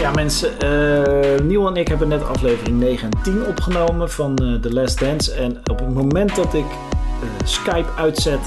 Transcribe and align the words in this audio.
Ja, 0.00 0.10
mensen, 0.10 0.50
uh, 0.64 1.40
Niel 1.40 1.68
en 1.68 1.76
ik 1.76 1.88
hebben 1.88 2.08
net 2.08 2.24
aflevering 2.24 2.78
9 2.78 3.10
en 3.10 3.22
10 3.22 3.46
opgenomen 3.46 4.10
van 4.10 4.38
uh, 4.42 4.60
The 4.60 4.72
Last 4.72 5.00
Dance. 5.00 5.32
En 5.32 5.60
op 5.70 5.78
het 5.78 5.94
moment 5.94 6.36
dat 6.36 6.54
ik 6.54 6.64
uh, 6.64 7.28
Skype 7.44 7.88
uitzet 7.96 8.40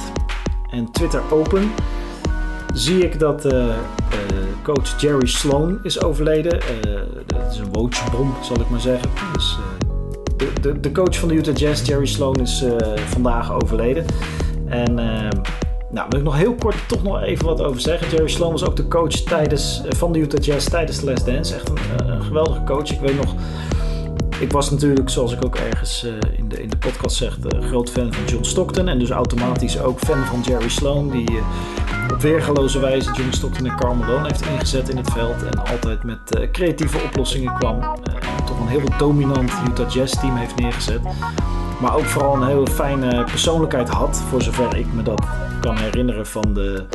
en 0.72 0.92
Twitter 0.92 1.22
open, 1.32 1.72
zie 2.74 3.04
ik 3.04 3.20
dat 3.20 3.48
coach 4.64 5.02
Jerry 5.02 5.28
Sloan 5.28 5.80
is 5.84 6.04
overleden. 6.04 6.60
dat 7.26 7.52
is 7.52 7.58
een 7.58 7.72
wootjebom, 7.72 8.34
zal 8.42 8.60
ik 8.60 8.70
maar 8.70 8.80
zeggen. 8.80 9.10
Dus, 9.34 9.58
de, 10.38 10.52
de, 10.62 10.80
de, 10.80 10.92
coach 10.92 11.20
van 11.20 11.28
de 11.28 11.36
Utah 11.36 11.56
Jazz, 11.56 11.88
Jerry 11.88 12.06
Sloan, 12.06 12.36
is 12.36 12.64
vandaag 13.10 13.52
overleden. 13.52 14.06
En 14.66 15.00
nou, 15.94 16.08
wil 16.10 16.20
ik 16.20 16.26
nog 16.26 16.36
heel 16.36 16.56
kort 16.56 16.88
toch 16.88 17.04
nog 17.04 17.22
even 17.22 17.46
wat 17.46 17.62
over 17.62 17.82
zeggen. 17.82 18.10
Jerry 18.10 18.28
Sloan 18.28 18.52
was 18.52 18.66
ook 18.66 18.76
de 18.76 18.88
coach 18.88 19.14
tijdens, 19.14 19.82
eh, 19.86 19.92
van 19.98 20.12
de 20.12 20.20
Utah 20.20 20.44
Jazz 20.44 20.68
tijdens 20.70 21.00
de 21.00 21.06
Last 21.06 21.26
Dance. 21.26 21.56
Echt 21.56 21.70
een, 21.70 21.78
eh, 21.78 22.08
een 22.08 22.24
geweldige 22.24 22.64
coach. 22.64 22.92
Ik 22.92 23.00
weet 23.00 23.16
nog, 23.16 23.36
ik 24.40 24.52
was 24.52 24.72
natuurlijk, 24.72 25.10
zoals 25.10 25.34
ik 25.34 25.46
ook 25.46 25.56
ergens 25.56 26.04
uh, 26.04 26.12
in, 26.38 26.50
de, 26.50 26.62
in 26.62 26.70
de 26.70 26.78
podcast 26.78 27.16
zeg, 27.16 27.38
groot 27.60 27.90
fan 27.90 28.14
van 28.14 28.26
John 28.26 28.44
Stockton. 28.44 28.88
En 28.88 29.00
dus 29.00 29.10
automatisch 29.10 29.82
ook 29.82 30.00
fan 30.00 30.26
van 30.26 30.42
Jerry 30.42 30.70
Sloan, 30.70 31.10
die 31.10 31.40
op 32.12 32.22
weergaloze 32.22 32.80
wijze 32.80 33.12
John 33.14 33.32
Stockton 33.32 33.66
en 33.66 33.76
Karl 33.76 33.96
Malone 33.96 34.28
heeft 34.28 34.46
ingezet 34.46 34.90
in 34.90 34.98
het 34.98 35.12
veld. 35.12 35.44
En 35.44 35.66
altijd 35.66 36.04
met 36.04 36.50
creatieve 36.52 36.98
oplossingen 37.06 37.54
kwam. 37.54 37.82
toch 38.46 38.60
een 38.60 38.68
heel 38.68 38.98
dominant 38.98 39.52
Utah 39.70 39.90
Jazz 39.90 40.20
team 40.20 40.36
heeft 40.36 40.56
neergezet. 40.56 41.02
Maar 41.84 41.96
ook 41.96 42.06
vooral 42.06 42.36
een 42.36 42.48
hele 42.48 42.68
fijne 42.68 43.24
persoonlijkheid 43.24 43.90
had, 43.90 44.24
voor 44.30 44.42
zover 44.42 44.78
ik 44.78 44.94
me 44.94 45.04
dat 45.04 45.26
kan 45.62 45.78
herinneren 45.78 46.28
van 46.28 46.54
de 46.54 46.86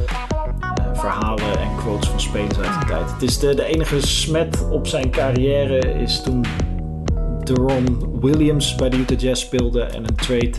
uh, 0.60 1.00
verhalen 1.00 1.58
en 1.58 1.76
quotes 1.76 2.08
van 2.08 2.20
spelers 2.20 2.58
uit 2.58 2.78
die 2.78 2.88
tijd. 2.88 3.12
Het 3.12 3.22
is 3.22 3.38
de, 3.38 3.64
enige 3.64 4.06
smet 4.06 4.68
op 4.70 4.86
zijn 4.86 5.10
carrière 5.10 5.78
is 5.78 6.22
toen 6.22 6.44
Deron 7.44 8.18
Williams 8.20 8.74
bij 8.74 8.88
de 8.88 8.96
Utah 8.96 9.18
Jazz 9.18 9.42
speelde 9.42 9.82
en 9.82 10.04
een 10.04 10.14
trade 10.14 10.52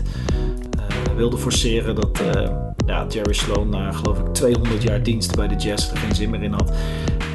uh, 0.77 1.15
wilde 1.15 1.37
forceren 1.37 1.95
dat 1.95 2.21
uh, 2.35 2.49
ja, 2.85 3.05
Jerry 3.09 3.33
Sloan 3.33 3.69
na 3.69 3.91
geloof 3.91 4.19
ik 4.19 4.33
200 4.33 4.83
jaar 4.83 5.03
dienst 5.03 5.35
bij 5.35 5.47
de 5.47 5.55
Jazz 5.55 5.91
er 5.91 5.97
geen 5.97 6.15
zin 6.15 6.29
meer 6.29 6.43
in 6.43 6.53
had. 6.53 6.73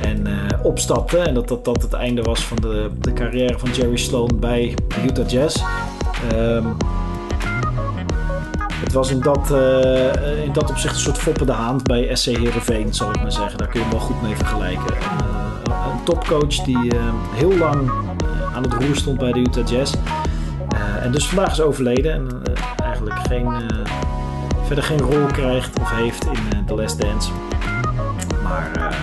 En 0.03 0.27
opstapte 0.63 1.19
en 1.19 1.35
dat, 1.35 1.49
dat 1.49 1.65
dat 1.65 1.83
het 1.83 1.93
einde 1.93 2.23
was 2.23 2.45
van 2.45 2.57
de, 2.61 2.91
de 3.01 3.13
carrière 3.13 3.59
van 3.59 3.71
Jerry 3.71 3.97
Sloan 3.97 4.31
bij 4.41 4.75
Utah 5.05 5.29
Jazz. 5.29 5.63
Um, 6.33 6.77
het 8.85 8.93
was 8.93 9.11
in 9.11 9.21
dat, 9.21 9.51
uh, 9.53 10.45
in 10.45 10.53
dat 10.53 10.71
opzicht 10.71 10.95
een 10.95 11.01
soort 11.01 11.19
foppende 11.19 11.53
haand 11.53 11.83
bij 11.83 12.15
SC 12.15 12.25
Heerenveen, 12.25 12.95
zal 12.95 13.11
ik 13.11 13.23
maar 13.23 13.33
zeggen. 13.33 13.59
Daar 13.59 13.69
kun 13.69 13.81
je 13.81 13.87
hem 13.87 13.97
wel 13.97 14.07
goed 14.07 14.23
mee 14.23 14.37
vergelijken. 14.37 14.95
Uh, 14.95 15.87
een 15.93 16.05
topcoach 16.05 16.57
die 16.65 16.95
uh, 16.95 17.01
heel 17.35 17.57
lang 17.57 17.91
aan 18.55 18.63
het 18.63 18.73
roer 18.73 18.97
stond 18.97 19.19
bij 19.19 19.33
de 19.33 19.39
Utah 19.39 19.69
Jazz. 19.69 19.95
en 21.01 21.13
dus 21.13 21.27
vandaag 21.27 21.53
is 21.53 21.61
overleden 21.61 22.13
en 22.13 22.43
eigenlijk 22.83 23.19
geen, 23.29 23.53
verder 24.65 24.85
geen 24.85 25.01
rol 25.01 25.27
krijgt 25.27 25.81
of 25.81 25.91
heeft 25.91 26.25
in 26.25 26.65
The 26.67 26.75
Last 26.75 27.01
Dance. 27.01 27.31
Maar 28.43 28.95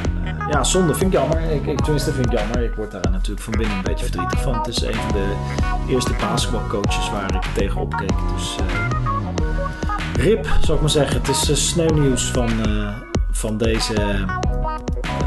ja, 0.51 0.63
zonde 0.63 0.93
vind 0.95 1.13
ik 1.13 1.19
jammer. 1.19 1.51
Ik, 1.51 1.65
ik, 1.65 1.79
tenminste 1.81 2.11
vind 2.11 2.25
ik 2.25 2.39
jammer. 2.39 2.63
Ik 2.63 2.75
word 2.75 2.91
daar 2.91 3.11
natuurlijk 3.11 3.41
van 3.41 3.53
binnen 3.57 3.77
een 3.77 3.83
beetje 3.83 4.05
verdrietig 4.05 4.41
van. 4.41 4.53
Het 4.53 4.67
is 4.67 4.81
een 4.81 4.93
van 4.93 5.11
de 5.11 5.35
eerste 5.89 6.13
basketbalcoaches 6.19 7.09
waar 7.11 7.35
ik 7.35 7.43
tegenop 7.53 7.95
keek. 7.95 8.13
Dus 8.35 8.55
Rip, 10.15 10.47
zou 10.61 10.73
ik 10.73 10.81
maar 10.81 10.89
zeggen. 10.89 11.17
Het 11.17 11.27
is 11.29 11.49
uh, 11.49 11.55
sneeuwnieuws 11.55 12.31
van, 12.31 12.49
uh, 12.67 12.89
van 13.31 13.57
deze, 13.57 14.25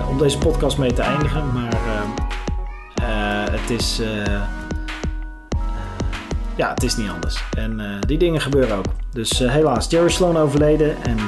om 0.09 0.19
deze 0.19 0.39
podcast 0.39 0.79
mee 0.79 0.93
te 0.93 1.03
eindigen. 1.03 1.53
Maar 1.53 1.73
het 3.51 3.71
is, 3.71 4.03
ja, 6.57 6.69
het 6.69 6.83
is 6.83 6.97
niet 6.97 7.11
anders. 7.11 7.45
En 7.57 8.01
die 8.07 8.19
dingen 8.19 8.41
gebeuren 8.41 8.77
ook. 8.77 8.87
Dus 9.13 9.39
helaas, 9.39 9.91
Jerry 9.91 10.09
Sloan 10.09 10.37
overleden. 10.37 11.03
En 11.03 11.19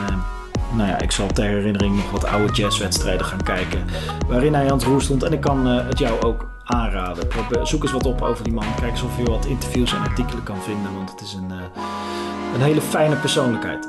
nou 0.73 0.89
ja, 0.89 1.01
ik 1.01 1.11
zal 1.11 1.27
ter 1.27 1.45
herinnering 1.45 1.97
nog 1.97 2.11
wat 2.11 2.25
oude 2.25 2.53
jazzwedstrijden 2.53 3.27
gaan 3.27 3.43
kijken. 3.43 3.85
Waarin 4.29 4.55
hij 4.55 4.71
aan 4.71 4.77
het 4.77 4.87
roer 4.87 5.03
stond. 5.03 5.23
En 5.23 5.33
ik 5.33 5.41
kan 5.41 5.67
het 5.67 5.99
jou 5.99 6.23
ook 6.23 6.49
aanraden. 6.65 7.29
Zoek 7.63 7.83
eens 7.83 7.93
wat 7.93 8.07
op 8.07 8.23
over 8.23 8.45
die 8.45 8.53
man. 8.53 8.75
Kijk 8.81 8.91
eens 8.91 9.03
of 9.03 9.17
je 9.17 9.25
wat 9.25 9.45
interviews 9.45 9.93
en 9.93 10.01
artikelen 10.01 10.43
kan 10.43 10.63
vinden. 10.63 10.95
Want 10.95 11.11
het 11.11 11.21
is 11.21 11.33
een 11.33 11.51
een 12.55 12.63
hele 12.63 12.81
fijne 12.81 13.17
persoonlijkheid. 13.17 13.89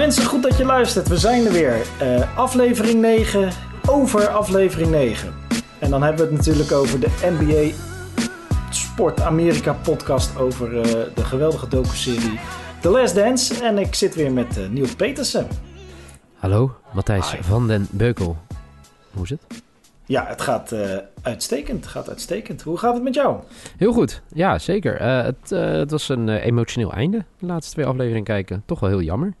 Mensen, 0.00 0.24
goed 0.24 0.42
dat 0.42 0.56
je 0.56 0.64
luistert. 0.64 1.08
We 1.08 1.18
zijn 1.18 1.46
er 1.46 1.52
weer. 1.52 1.86
Uh, 2.02 2.38
aflevering 2.38 3.00
9 3.00 3.52
over 3.86 4.28
aflevering 4.28 4.90
9. 4.90 5.34
En 5.78 5.90
dan 5.90 6.02
hebben 6.02 6.24
we 6.24 6.28
het 6.28 6.36
natuurlijk 6.36 6.72
over 6.72 7.00
de 7.00 7.08
NBA 7.20 7.74
Sport 8.70 9.20
Amerika 9.20 9.72
podcast 9.72 10.36
over 10.36 10.72
uh, 10.72 10.82
de 11.14 11.24
geweldige 11.24 11.68
docu-serie 11.68 12.40
The 12.80 12.88
Last 12.88 13.14
Dance. 13.14 13.64
En 13.64 13.78
ik 13.78 13.94
zit 13.94 14.14
weer 14.14 14.32
met 14.32 14.58
uh, 14.58 14.86
Petersen. 14.96 15.46
Hallo, 16.34 16.76
Matthijs 16.92 17.36
van 17.40 17.66
den 17.66 17.86
Beukel. 17.90 18.36
Hoe 19.10 19.22
is 19.24 19.30
het? 19.30 19.40
Ja, 20.06 20.26
het 20.26 20.40
gaat 20.40 20.72
uh, 20.72 20.96
uitstekend. 21.22 21.84
Het 21.84 21.92
gaat 21.92 22.08
uitstekend. 22.08 22.62
Hoe 22.62 22.78
gaat 22.78 22.94
het 22.94 23.02
met 23.02 23.14
jou? 23.14 23.36
Heel 23.76 23.92
goed, 23.92 24.22
ja 24.32 24.58
zeker. 24.58 25.00
Uh, 25.00 25.22
het, 25.22 25.50
het, 25.50 25.90
was 25.90 26.08
een 26.08 26.28
emotioneel 26.28 26.92
einde, 26.92 27.24
de 27.38 27.46
laatste 27.46 27.72
twee 27.72 27.86
afleveringen 27.86 28.24
kijken. 28.24 28.62
Toch 28.66 28.80
wel 28.80 28.88
heel 28.88 29.02
jammer. 29.02 29.34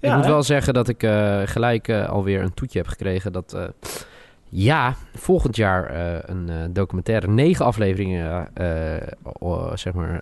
Ik 0.00 0.14
moet 0.14 0.26
wel 0.26 0.42
zeggen 0.42 0.74
dat 0.74 0.88
ik 0.88 1.00
gelijk 1.44 1.90
alweer 1.90 2.42
een 2.42 2.54
toetje 2.54 2.78
heb 2.78 2.88
gekregen 2.88 3.32
dat... 3.32 3.56
ja, 4.48 4.94
volgend 5.14 5.56
jaar 5.56 5.94
een 6.30 6.72
documentaire, 6.72 7.28
negen 7.28 7.64
afleveringen, 7.64 8.48
zeg 9.74 9.92
maar, 9.92 10.20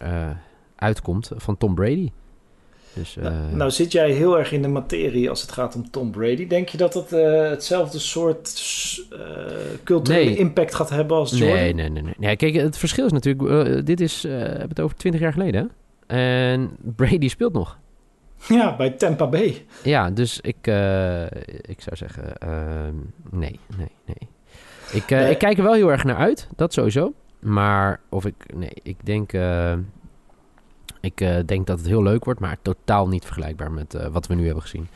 uitkomt 0.77 1.31
van 1.37 1.57
Tom 1.57 1.75
Brady. 1.75 2.11
Dus, 2.97 3.17
nou, 3.17 3.35
uh... 3.35 3.57
nou, 3.57 3.71
zit 3.71 3.93
jij 3.93 4.11
heel 4.11 4.39
erg 4.39 4.53
in 4.53 4.63
de 4.63 4.69
materie 4.69 5.31
als 5.31 5.41
het 5.41 5.53
gaat 5.53 5.75
om 5.75 5.91
Tom 5.91 6.11
Brady. 6.11 6.47
Denk 6.47 6.69
je 6.69 6.77
dat 6.77 6.95
het 6.95 7.13
uh, 7.13 7.49
hetzelfde 7.49 7.99
soort 7.99 8.63
uh, 9.13 9.19
culturele 9.85 10.37
impact 10.37 10.75
gaat 10.75 10.91
hebben 10.91 11.17
als 11.17 11.31
Jordan? 11.31 11.57
Nee, 11.57 11.75
nee, 11.75 11.89
nee. 11.89 12.03
nee. 12.03 12.15
nee 12.19 12.37
kijk, 12.37 12.55
het 12.55 12.79
verschil 12.79 13.07
is 13.07 13.13
natuurlijk... 13.13 13.87
dit 13.87 14.01
is, 14.01 14.23
we 14.23 14.29
hebben 14.29 14.69
het 14.69 14.81
over 14.81 14.97
20 14.97 15.21
jaar 15.21 15.33
geleden. 15.33 15.71
En 16.07 16.77
Brady 16.97 17.29
speelt 17.29 17.53
nog. 17.53 17.79
Ja, 18.49 18.77
bij 18.77 18.91
Tampa 18.91 19.27
Bay. 19.27 19.67
Ja, 19.83 20.11
dus 20.11 20.41
ik, 20.41 20.57
ik 21.61 21.81
zou 21.81 21.97
zeggen... 21.97 22.37
Ehm, 22.39 22.95
nee, 23.31 23.61
nee, 23.77 23.91
nee. 24.05 24.29
Ik, 24.93 25.11
nee. 25.11 25.31
ik 25.31 25.39
kijk 25.39 25.59
er 25.59 25.65
wel 25.65 25.73
heel 25.75 25.91
erg 25.91 26.05
naar 26.05 26.17
uit. 26.17 26.49
Dat 26.57 26.73
sowieso. 26.73 27.13
Maar 27.41 28.01
of 28.09 28.25
ik... 28.25 28.35
Nee, 28.55 28.73
ik 28.83 29.07
denk... 29.07 29.33
Ik 31.07 31.21
uh, 31.21 31.37
denk 31.47 31.67
dat 31.67 31.79
het 31.79 31.87
heel 31.87 32.03
leuk 32.03 32.25
wordt, 32.25 32.41
maar 32.41 32.57
totaal 32.63 33.09
niet 33.09 33.25
vergelijkbaar 33.25 33.73
met 33.73 33.95
uh, 33.95 34.07
wat 34.07 34.27
we 34.27 34.35
nu 34.35 34.45
hebben 34.45 34.63
gezien. 34.63 34.89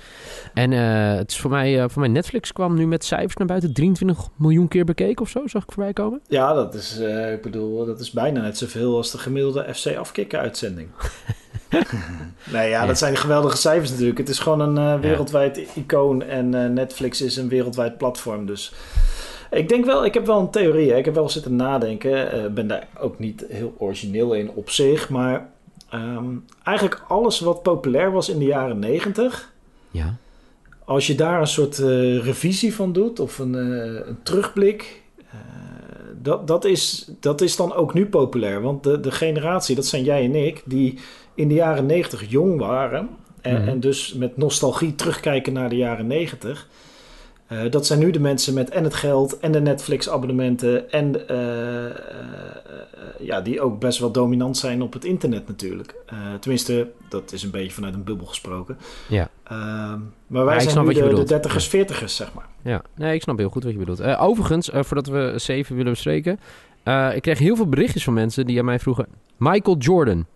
En 0.54 0.72
uh, 0.72 1.14
het 1.14 1.30
is 1.30 1.38
voor 1.38 1.50
mij, 1.50 1.88
voor 1.88 2.00
mij, 2.00 2.10
Netflix 2.10 2.52
kwam 2.52 2.74
nu 2.74 2.86
met 2.86 3.04
cijfers 3.04 3.36
naar 3.36 3.46
buiten. 3.46 3.72
23 3.72 4.28
miljoen 4.36 4.68
keer 4.68 4.84
bekeken 4.84 5.22
of 5.22 5.28
zo, 5.28 5.46
zag 5.46 5.62
ik 5.62 5.72
voorbij 5.72 5.92
komen. 5.92 6.20
Ja, 6.28 6.52
dat 6.52 6.74
is, 6.74 6.98
ik 7.32 7.42
bedoel, 7.42 7.86
dat 7.86 8.00
is 8.00 8.10
bijna 8.10 8.40
net 8.40 8.58
zoveel 8.58 8.96
als 8.96 9.10
de 9.10 9.18
gemiddelde 9.18 9.74
FC 9.74 9.96
afkikken 9.96 10.38
uitzending. 10.38 10.88
nee, 12.52 12.68
ja, 12.68 12.86
dat 12.86 12.98
zijn 12.98 13.16
geweldige 13.16 13.56
cijfers 13.56 13.90
natuurlijk. 13.90 14.18
Het 14.18 14.28
is 14.28 14.38
gewoon 14.38 14.76
een 14.76 15.00
wereldwijd 15.00 15.56
ja. 15.56 15.62
icoon 15.74 16.22
en 16.22 16.74
Netflix 16.74 17.20
is 17.20 17.36
een 17.36 17.48
wereldwijd 17.48 17.98
platform, 17.98 18.46
dus... 18.46 18.72
Ik 19.50 19.68
denk 19.68 19.84
wel, 19.84 20.04
ik 20.04 20.14
heb 20.14 20.26
wel 20.26 20.40
een 20.40 20.50
theorie. 20.50 20.90
Hè. 20.90 20.96
Ik 20.96 21.04
heb 21.04 21.14
wel 21.14 21.28
zitten 21.28 21.56
nadenken. 21.56 22.44
Ik 22.44 22.54
ben 22.54 22.66
daar 22.66 22.88
ook 23.00 23.18
niet 23.18 23.44
heel 23.48 23.74
origineel 23.78 24.34
in 24.34 24.50
op 24.50 24.70
zich. 24.70 25.08
Maar 25.08 25.48
Um, 25.94 26.44
eigenlijk 26.62 27.02
alles 27.08 27.40
wat 27.40 27.62
populair 27.62 28.12
was 28.12 28.28
in 28.28 28.38
de 28.38 28.44
jaren 28.44 28.78
negentig. 28.78 29.52
Ja. 29.90 30.16
Als 30.84 31.06
je 31.06 31.14
daar 31.14 31.40
een 31.40 31.46
soort 31.46 31.78
uh, 31.78 32.24
revisie 32.24 32.74
van 32.74 32.92
doet 32.92 33.20
of 33.20 33.38
een, 33.38 33.54
uh, 33.54 34.06
een 34.06 34.22
terugblik. 34.22 35.02
Uh, 35.18 35.34
dat, 36.22 36.46
dat, 36.46 36.64
is, 36.64 37.10
dat 37.20 37.40
is 37.40 37.56
dan 37.56 37.74
ook 37.74 37.94
nu 37.94 38.06
populair. 38.06 38.62
Want 38.62 38.82
de, 38.82 39.00
de 39.00 39.10
generatie, 39.10 39.74
dat 39.74 39.86
zijn 39.86 40.04
jij 40.04 40.24
en 40.24 40.34
ik, 40.34 40.62
die 40.64 40.98
in 41.34 41.48
de 41.48 41.54
jaren 41.54 41.86
negentig 41.86 42.30
jong 42.30 42.58
waren. 42.58 43.08
En, 43.40 43.52
mm 43.52 43.60
-hmm. 43.60 43.68
en, 43.68 43.80
dus 43.80 44.14
met 44.14 44.36
nostalgie 44.36 44.94
terugkijken 44.94 45.52
naar 45.52 45.68
de 45.68 45.76
jaren 45.76 46.06
negentig. 46.06 46.68
Uh, 47.52 47.70
dat 47.70 47.86
zijn 47.86 47.98
nu 47.98 48.10
de 48.10 48.20
mensen 48.20 48.54
met 48.54 48.70
en 48.70 48.84
het 48.84 48.94
geld 48.94 49.38
en 49.38 49.52
de 49.52 49.60
Netflix-abonnementen. 49.60 50.90
En 50.90 51.14
uh, 51.30 51.84
uh, 51.84 51.90
ja, 53.20 53.40
die 53.40 53.60
ook 53.60 53.80
best 53.80 53.98
wel 53.98 54.10
dominant 54.10 54.56
zijn 54.56 54.82
op 54.82 54.92
het 54.92 55.04
internet 55.04 55.48
natuurlijk. 55.48 55.94
tenminste, 56.40 56.90
dat 57.08 57.32
is 57.32 57.42
een 57.42 57.50
beetje 57.50 57.72
vanuit 57.72 57.94
een 57.94 58.04
bubbel 58.04 58.26
gesproken. 58.26 58.78
Ja. 59.08 59.28
Ehm, 59.44 59.98
maar 60.26 60.44
wij 60.44 60.60
zijn 60.60 60.86
nu 60.86 60.92
de, 60.92 61.14
de 61.14 61.24
dertigers, 61.24 61.68
veertigers, 61.68 62.16
zeg 62.16 62.34
maar. 62.34 62.46
Ja, 62.62 62.82
nee, 62.94 63.14
ik 63.14 63.22
snap 63.22 63.38
heel 63.38 63.48
goed 63.48 63.64
wat 63.64 63.72
je 63.72 63.78
bedoelt. 63.78 64.02
overigens, 64.02 64.70
voordat 64.72 65.06
we 65.06 65.32
zeven 65.36 65.76
willen 65.76 65.92
bespreken. 65.92 66.40
ik 67.14 67.22
kreeg 67.22 67.38
heel 67.38 67.56
veel 67.56 67.68
berichtjes 67.68 68.04
van 68.04 68.12
mensen 68.14 68.46
die 68.46 68.58
aan 68.58 68.64
mij 68.64 68.78
vroegen... 68.78 69.06
Michael 69.36 69.76
Jordan, 69.76 70.26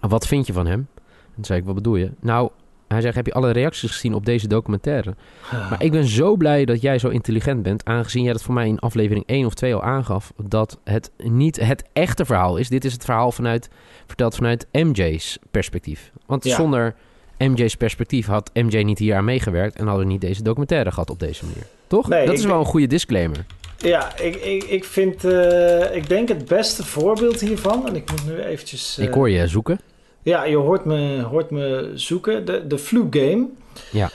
wat 0.00 0.26
vind 0.26 0.46
je 0.46 0.52
van 0.52 0.66
hem? 0.66 0.88
En 1.04 1.34
toen 1.34 1.44
zei 1.44 1.58
ik, 1.58 1.64
wat 1.64 1.74
bedoel 1.74 1.96
je? 1.96 2.10
Nou, 2.20 2.50
hij 2.88 3.00
zegt, 3.00 3.14
heb 3.14 3.26
je 3.26 3.32
alle 3.32 3.50
reacties 3.50 3.90
gezien 3.90 4.14
op 4.14 4.24
deze 4.26 4.48
documentaire? 4.48 5.14
Maar 5.50 5.82
ik 5.82 5.90
ben 5.90 6.04
zo 6.04 6.36
blij 6.36 6.64
dat 6.64 6.80
jij 6.80 6.98
zo 6.98 7.08
intelligent 7.08 7.62
bent, 7.62 7.84
aangezien 7.84 8.22
jij 8.22 8.32
dat 8.32 8.42
voor 8.42 8.54
mij 8.54 8.66
in 8.66 8.78
aflevering 8.78 9.26
1 9.26 9.46
of 9.46 9.54
2 9.54 9.74
al 9.74 9.82
aangaf, 9.82 10.32
dat 10.42 10.78
het 10.84 11.10
niet 11.16 11.60
het 11.60 11.84
echte 11.92 12.24
verhaal 12.24 12.56
is. 12.56 12.68
Dit 12.68 12.84
is 12.84 12.92
het 12.92 13.04
verhaal 13.04 13.32
vanuit, 13.32 13.68
verteld 14.06 14.34
vanuit 14.34 14.66
MJ's 14.72 15.38
perspectief. 15.50 16.10
Want 16.26 16.44
zonder 16.44 16.94
MJ's 17.38 17.74
perspectief 17.74 18.26
had 18.26 18.50
MJ 18.54 18.82
niet 18.82 18.98
hier 18.98 19.14
aan 19.14 19.24
meegewerkt 19.24 19.76
en 19.76 19.86
hadden 19.86 20.06
we 20.06 20.12
niet 20.12 20.20
deze 20.20 20.42
documentaire 20.42 20.92
gehad 20.92 21.10
op 21.10 21.20
deze 21.20 21.44
manier. 21.44 21.66
Toch? 21.86 22.08
dat 22.08 22.38
is 22.38 22.44
wel 22.44 22.58
een 22.58 22.64
goede 22.64 22.86
disclaimer. 22.86 23.44
Ja, 23.78 24.18
ik, 24.18 24.34
ik, 24.36 24.64
ik 24.64 24.84
vind, 24.84 25.24
uh, 25.24 25.94
ik 25.94 26.08
denk 26.08 26.28
het 26.28 26.44
beste 26.44 26.84
voorbeeld 26.84 27.40
hiervan, 27.40 27.88
en 27.88 27.96
ik 27.96 28.10
moet 28.10 28.26
nu 28.26 28.38
eventjes... 28.38 28.98
Uh, 28.98 29.06
ik 29.06 29.14
hoor 29.14 29.30
je 29.30 29.46
zoeken. 29.46 29.80
Ja, 30.26 30.44
je 30.44 30.56
hoort 30.56 30.84
me, 30.84 31.22
hoort 31.22 31.50
me 31.50 31.90
zoeken. 31.94 32.44
De, 32.44 32.66
de 32.66 32.78
Flu 32.78 33.06
Game. 33.10 33.46
Ja. 33.92 34.10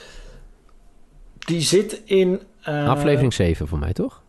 Die 1.38 1.60
zit 1.60 2.02
in... 2.04 2.40
Uh, 2.68 2.88
Aflevering 2.88 3.34
7 3.34 3.68
voor 3.68 3.78
mij, 3.78 3.92
toch? 3.92 4.22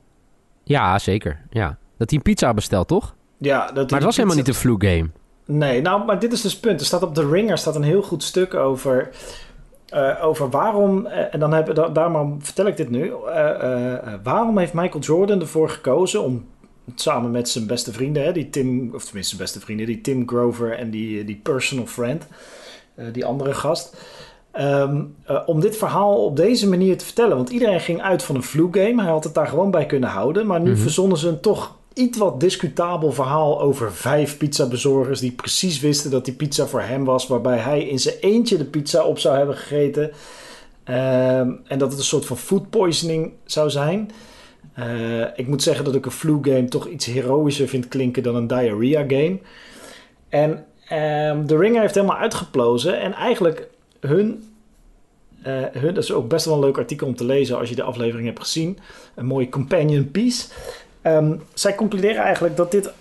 Ja, 0.64 1.00
zeker. 1.00 1.42
Ja. 1.50 1.78
Dat 1.98 2.10
hij 2.10 2.18
een 2.18 2.24
pizza 2.24 2.54
bestelt, 2.54 2.88
toch? 2.88 3.16
Ja. 3.38 3.66
Dat 3.66 3.76
maar 3.76 4.00
het 4.00 4.04
was 4.04 4.16
helemaal 4.16 4.38
niet 4.38 4.46
de 4.46 4.54
Flu 4.54 4.76
Game. 4.78 5.10
Nee, 5.46 5.82
nou, 5.82 6.06
maar 6.06 6.20
dit 6.20 6.34
is 6.34 6.42
dus 6.42 6.52
het 6.52 6.62
punt. 6.62 6.80
Er 6.80 6.86
staat 6.86 7.04
op 7.04 7.14
The 7.14 7.30
Ringer 7.30 7.58
staat 7.58 7.76
een 7.76 7.84
heel 7.84 8.04
goed 8.04 8.24
stuk 8.24 8.54
over... 8.54 9.10
Uh, 9.94 10.26
over 10.26 10.50
waarom, 10.50 11.06
uh, 11.06 11.34
en 11.34 11.40
dan 11.40 11.54
heb, 11.54 11.76
da 11.76 11.90
daarom 11.90 12.44
vertel 12.44 12.68
ik 12.68 12.78
dit 12.78 12.90
nu. 12.90 13.06
Uh, 13.06 13.14
waarom 14.24 14.58
heeft 14.58 14.74
Michael 14.74 15.04
Jordan 15.04 15.40
ervoor 15.40 15.70
gekozen 15.70 16.24
om 16.24 16.46
samen 16.96 17.32
met 17.32 17.50
zijn 17.50 17.68
beste 17.68 17.94
vrienden, 17.94 18.24
hè, 18.24 18.32
die 18.32 18.50
Tim, 18.50 18.92
of 18.94 19.04
tenminste 19.04 19.36
zijn 19.36 19.48
beste 19.48 19.60
vrienden, 19.60 19.86
die 19.86 20.02
Tim 20.02 20.28
Grover 20.28 20.78
en 20.78 20.90
die, 20.90 21.24
die 21.24 21.40
personal 21.44 21.86
friend, 21.86 22.28
uh, 22.96 23.06
die 23.12 23.26
andere 23.26 23.54
gast. 23.54 23.96
Um, 24.60 25.16
uh, 25.30 25.40
om 25.46 25.60
dit 25.60 25.78
verhaal 25.78 26.26
op 26.26 26.36
deze 26.36 26.70
manier 26.70 26.98
te 26.98 27.06
vertellen. 27.06 27.36
Want 27.36 27.50
iedereen 27.50 27.80
ging 27.80 28.02
uit 28.02 28.24
van 28.24 28.36
een 28.36 28.44
flu 28.44 28.68
game. 28.72 29.02
Hij 29.02 29.12
had 29.12 29.24
het 29.24 29.34
daar 29.34 29.48
gewoon 29.48 29.72
bij 29.72 29.86
kunnen 29.86 30.10
houden. 30.10 30.48
Maar 30.48 30.60
nu 30.60 30.70
mm 30.70 30.74
-hmm. 30.74 30.82
verzonnen 30.82 31.18
ze 31.18 31.28
een 31.28 31.40
toch 31.40 31.76
iets 31.94 32.18
wat 32.18 32.40
discutabel 32.40 33.12
verhaal 33.12 33.62
over 33.62 33.94
vijf 33.94 34.38
pizzabezorgers 34.38 35.20
die 35.20 35.32
precies 35.32 35.80
wisten 35.80 36.12
dat 36.12 36.26
die 36.26 36.34
pizza 36.34 36.66
voor 36.66 36.82
hem 36.82 37.06
was. 37.06 37.28
Waarbij 37.28 37.58
hij 37.58 37.88
in 37.88 38.00
zijn 38.00 38.16
eentje 38.20 38.58
de 38.58 38.66
pizza 38.66 39.04
op 39.04 39.20
zou 39.20 39.38
hebben 39.38 39.56
gegeten. 39.56 40.04
Um, 40.04 41.62
en 41.68 41.78
dat 41.78 41.90
het 41.90 42.00
een 42.00 42.06
soort 42.06 42.26
van 42.26 42.38
food 42.38 42.70
poisoning 42.70 43.32
zou 43.46 43.70
zijn. 43.70 44.12
Uh, 44.80 45.26
ik 45.36 45.48
moet 45.48 45.64
zeggen 45.64 45.86
dat 45.86 45.96
ik 45.96 46.06
een 46.06 46.12
flu 46.12 46.38
game 46.42 46.66
toch 46.66 46.88
iets 46.88 47.06
heroïscher 47.06 47.68
vind 47.68 47.88
klinken 47.88 48.24
dan 48.24 48.36
een 48.36 48.48
diarrhea 48.48 49.02
game. 49.08 49.40
En 50.30 50.52
um, 51.30 51.48
de 51.48 51.58
Ringer 51.58 51.82
heeft 51.82 51.96
helemaal 51.96 52.18
uitgeplozen. 52.18 53.00
En 53.00 53.14
eigenlijk 53.14 53.68
hun, 54.00 54.44
uh, 55.48 55.66
hun, 55.72 55.94
dat 55.94 56.04
is 56.04 56.12
ook 56.12 56.30
best 56.30 56.46
wel 56.46 56.54
een 56.54 56.60
leuk 56.60 56.78
artikel 56.78 57.08
om 57.08 57.16
te 57.16 57.26
lezen 57.26 57.58
als 57.58 57.70
je 57.70 57.76
de 57.76 57.84
aflevering 57.84 58.28
hebt 58.28 58.40
gezien. 58.40 58.78
Een 59.16 59.26
mooie 59.26 59.50
companion 59.50 60.12
piece. 60.12 60.48
Um, 61.04 61.42
zij 61.54 61.76
concluderen 61.76 62.24
eigenlijk 62.24 62.56
dat 62.56 62.72
dit 62.72 62.92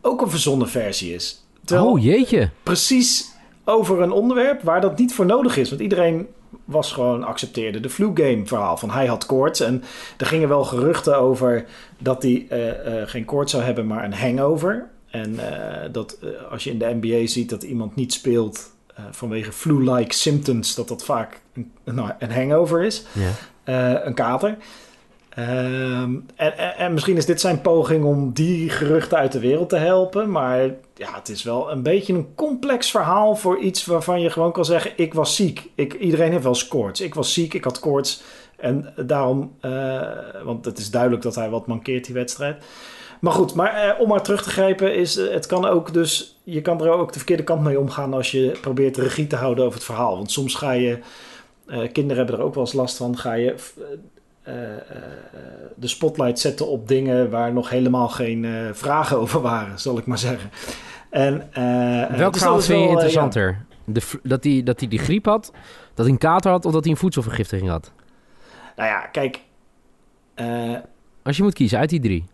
ook 0.00 0.20
een 0.20 0.30
verzonnen 0.30 0.68
versie 0.68 1.14
is. 1.14 1.44
Terwijl 1.64 1.90
oh 1.90 2.02
jeetje. 2.02 2.50
Precies 2.62 3.34
over 3.64 4.00
een 4.00 4.12
onderwerp 4.12 4.62
waar 4.62 4.80
dat 4.80 4.98
niet 4.98 5.14
voor 5.14 5.26
nodig 5.26 5.56
is. 5.56 5.68
Want 5.68 5.80
iedereen 5.80 6.26
was 6.66 6.92
gewoon 6.92 7.24
accepteerde 7.24 7.80
de 7.80 7.90
flu 7.90 8.10
game 8.14 8.46
verhaal. 8.46 8.76
Van 8.76 8.90
hij 8.90 9.06
had 9.06 9.26
koorts 9.26 9.60
en 9.60 9.82
er 10.16 10.26
gingen 10.26 10.48
wel 10.48 10.64
geruchten 10.64 11.18
over 11.18 11.64
dat 11.98 12.22
hij 12.22 12.46
uh, 12.50 12.66
uh, 12.66 13.02
geen 13.06 13.24
koorts 13.24 13.52
zou 13.52 13.64
hebben, 13.64 13.86
maar 13.86 14.04
een 14.04 14.14
hangover. 14.14 14.88
En 15.10 15.32
uh, 15.32 15.42
dat 15.92 16.18
als 16.50 16.64
je 16.64 16.70
in 16.70 16.78
de 16.78 16.98
NBA 17.00 17.26
ziet 17.26 17.50
dat 17.50 17.62
iemand 17.62 17.94
niet 17.94 18.12
speelt 18.12 18.74
vanwege 19.10 19.52
flu-like 19.52 20.14
symptoms, 20.14 20.74
dat 20.74 20.88
dat 20.88 21.04
vaak 21.04 21.40
een, 21.54 21.72
nou, 21.84 22.10
een 22.18 22.32
hangover 22.32 22.82
is. 22.82 23.04
Ja. 23.64 24.04
een 24.04 24.14
kater. 24.14 24.56
Um, 25.38 26.26
en, 26.36 26.58
en, 26.58 26.76
en, 26.76 26.92
misschien 26.92 27.16
is 27.16 27.26
dit 27.26 27.40
zijn 27.40 27.60
poging 27.60 28.04
om 28.04 28.32
die 28.32 28.70
geruchten 28.70 29.18
uit 29.18 29.32
de 29.32 29.40
wereld 29.40 29.68
te 29.68 29.76
helpen. 29.76 30.30
Maar 30.30 30.60
ja, 30.94 31.14
het 31.14 31.28
is 31.28 31.42
wel 31.42 31.70
een 31.70 31.82
beetje 31.82 32.12
een 32.12 32.34
complex 32.34 32.90
verhaal 32.90 33.36
voor 33.36 33.58
iets 33.58 33.84
waarvan 33.84 34.20
je 34.20 34.30
gewoon 34.30 34.52
kan 34.52 34.64
zeggen: 34.64 34.92
Ik 34.96 35.14
was 35.14 35.36
ziek. 35.36 35.70
Ik, 35.74 35.94
iedereen 35.94 36.30
heeft 36.30 36.42
wel 36.42 36.52
eens 36.52 36.68
koorts. 36.68 37.00
Ik 37.00 37.14
was 37.14 37.32
ziek, 37.32 37.54
ik 37.54 37.64
had 37.64 37.78
koorts. 37.78 38.22
En 38.56 38.92
daarom, 39.06 39.52
uh, 39.62 40.02
want 40.44 40.64
het 40.64 40.78
is 40.78 40.90
duidelijk 40.90 41.22
dat 41.22 41.34
hij 41.34 41.50
wat 41.50 41.66
mankeert, 41.66 42.04
die 42.04 42.14
wedstrijd. 42.14 42.64
Maar 43.20 43.32
goed, 43.32 43.54
maar 43.54 43.86
uh, 43.86 44.00
om 44.00 44.08
maar 44.08 44.22
terug 44.22 44.42
te 44.42 44.50
grijpen, 44.50 44.94
is, 44.94 45.18
uh, 45.18 45.32
het 45.32 45.46
kan 45.46 45.64
ook 45.66 45.92
dus, 45.92 46.38
je 46.44 46.62
kan 46.62 46.82
er 46.82 46.90
ook 46.90 47.12
de 47.12 47.18
verkeerde 47.18 47.44
kant 47.44 47.62
mee 47.62 47.80
omgaan 47.80 48.14
als 48.14 48.30
je 48.30 48.58
probeert 48.60 48.96
regie 48.96 49.26
te 49.26 49.36
houden 49.36 49.64
over 49.64 49.76
het 49.76 49.86
verhaal. 49.86 50.16
Want 50.16 50.30
soms 50.30 50.54
ga 50.54 50.72
je, 50.72 50.98
kinderen 51.92 52.16
hebben 52.16 52.34
er 52.34 52.44
ook 52.44 52.54
wel 52.54 52.64
eens 52.64 52.72
last 52.72 52.96
van, 52.96 53.18
ga 53.18 53.32
je 53.32 53.54
de 55.74 55.86
spotlight 55.86 56.38
zetten 56.38 56.68
op 56.68 56.88
dingen 56.88 57.30
waar 57.30 57.52
nog 57.52 57.70
helemaal 57.70 58.08
geen 58.08 58.70
vragen 58.72 59.18
over 59.22 59.40
waren, 59.40 59.78
zal 59.78 59.98
ik 59.98 60.06
maar 60.06 60.18
zeggen. 60.18 60.50
En, 61.10 61.48
Welk 62.16 62.32
dus 62.32 62.42
verhaal 62.42 62.60
vind 62.60 62.82
je 62.82 62.88
interessanter? 62.88 63.48
Ja. 63.48 63.64
De, 63.92 64.00
dat 64.22 64.44
hij 64.44 64.62
dat 64.62 64.78
die, 64.78 64.88
die 64.88 64.98
griep 64.98 65.24
had, 65.24 65.52
dat 65.94 66.04
hij 66.04 66.14
een 66.14 66.20
kater 66.20 66.50
had 66.50 66.64
of 66.64 66.72
dat 66.72 66.82
hij 66.82 66.92
een 66.92 66.98
voedselvergiftiging 66.98 67.70
had? 67.70 67.92
Nou 68.76 68.88
ja, 68.88 69.00
kijk. 69.00 69.40
Als 71.22 71.36
je 71.36 71.42
moet 71.42 71.54
kiezen 71.54 71.78
uit 71.78 71.90
die 71.90 72.00
drie 72.00 72.24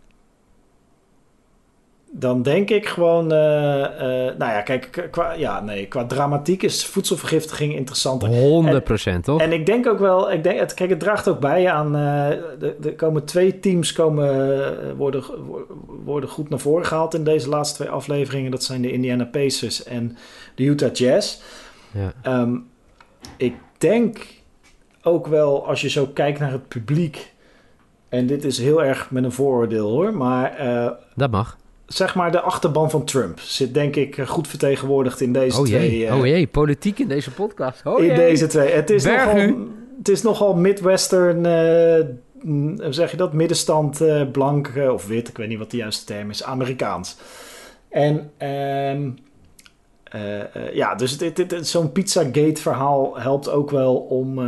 dan 2.15 2.41
denk 2.41 2.69
ik 2.69 2.87
gewoon, 2.87 3.33
uh, 3.33 3.39
uh, 3.39 3.87
nou 4.37 4.37
ja, 4.37 4.61
kijk, 4.61 5.07
qua, 5.11 5.31
ja, 5.31 5.61
nee, 5.61 5.87
qua 5.87 6.05
dramatiek 6.05 6.63
is 6.63 6.85
voedselvergiftiging 6.85 7.75
interessanter. 7.75 8.29
100% 8.29 9.03
en, 9.03 9.21
toch? 9.21 9.41
En 9.41 9.51
ik 9.51 9.65
denk 9.65 9.87
ook 9.87 9.99
wel, 9.99 10.31
ik 10.31 10.43
denk, 10.43 10.59
het, 10.59 10.73
kijk, 10.73 10.89
het 10.89 10.99
draagt 10.99 11.27
ook 11.27 11.39
bij 11.39 11.71
aan, 11.71 11.95
uh, 11.95 12.29
er 12.85 12.95
komen 12.95 13.25
twee 13.25 13.59
teams 13.59 13.93
komen, 13.93 14.97
worden, 14.97 15.23
worden 16.05 16.29
goed 16.29 16.49
naar 16.49 16.59
voren 16.59 16.85
gehaald 16.85 17.13
in 17.13 17.23
deze 17.23 17.49
laatste 17.49 17.75
twee 17.75 17.89
afleveringen. 17.89 18.51
Dat 18.51 18.63
zijn 18.63 18.81
de 18.81 18.91
Indiana 18.91 19.25
Pacers 19.25 19.83
en 19.83 20.17
de 20.55 20.63
Utah 20.63 20.93
Jazz. 20.93 21.41
Ja. 21.91 22.39
Um, 22.41 22.65
ik 23.37 23.55
denk 23.77 24.25
ook 25.01 25.27
wel, 25.27 25.67
als 25.67 25.81
je 25.81 25.89
zo 25.89 26.05
kijkt 26.05 26.39
naar 26.39 26.51
het 26.51 26.67
publiek, 26.67 27.33
en 28.09 28.27
dit 28.27 28.43
is 28.43 28.57
heel 28.57 28.83
erg 28.83 29.11
met 29.11 29.23
een 29.23 29.31
vooroordeel 29.31 29.89
hoor, 29.89 30.13
maar... 30.13 30.57
dat 31.15 31.31
mag 31.31 31.57
zeg 31.95 32.15
maar 32.15 32.31
de 32.31 32.41
achterban 32.41 32.89
van 32.89 33.03
Trump 33.03 33.39
zit 33.39 33.73
denk 33.73 33.95
ik 33.95 34.21
goed 34.21 34.47
vertegenwoordigd 34.47 35.21
in 35.21 35.33
deze 35.33 35.59
oh 35.59 35.65
twee. 35.65 36.05
Uh, 36.05 36.17
oh 36.17 36.25
jee, 36.25 36.47
politiek 36.47 36.99
in 36.99 37.07
deze 37.07 37.31
podcast. 37.31 37.85
Oh 37.85 38.03
in 38.03 38.15
deze 38.15 38.47
twee. 38.47 38.71
Het 38.71 38.89
is, 38.89 39.03
nogal, 39.03 39.55
het 39.97 40.09
is 40.09 40.21
nogal 40.21 40.55
Midwestern, 40.55 41.37
uh, 41.37 42.05
hoe 42.83 42.93
zeg 42.93 43.11
je 43.11 43.17
dat? 43.17 43.33
Middenstand, 43.33 44.01
uh, 44.01 44.31
blank 44.31 44.71
of 44.91 45.07
wit, 45.07 45.27
ik 45.27 45.37
weet 45.37 45.47
niet 45.47 45.57
wat 45.57 45.71
de 45.71 45.77
juiste 45.77 46.05
term 46.05 46.29
is, 46.29 46.43
Amerikaans. 46.43 47.17
En 47.89 48.31
um, 48.97 49.17
ja, 50.73 50.95
dus 50.95 51.17
zo'n 51.61 51.91
Pizzagate 51.91 52.61
verhaal 52.61 53.19
helpt 53.19 53.49
ook 53.49 53.71
wel 53.71 53.95
om 53.95 54.39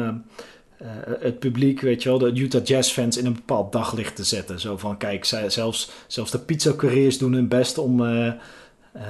uh, 0.82 0.88
het 1.20 1.40
publiek, 1.40 1.82
weet 1.82 2.04
je 2.04 2.10
wel, 2.10 2.18
de 2.18 2.32
Utah 2.34 2.66
Jazz 2.66 2.92
fans 2.92 3.18
in 3.18 3.26
een 3.26 3.34
bepaald 3.34 3.72
daglicht 3.72 4.16
te 4.16 4.24
zetten. 4.24 4.60
Zo 4.60 4.78
van, 4.78 4.98
kijk, 4.98 5.26
zelfs, 5.26 5.92
zelfs 6.08 6.32
de 6.32 6.40
pizza-couriers 6.40 7.18
doen 7.18 7.34
hun 7.34 7.48
best 7.48 7.78
om 7.78 8.02
uh, 8.02 8.34
uh, 8.96 9.04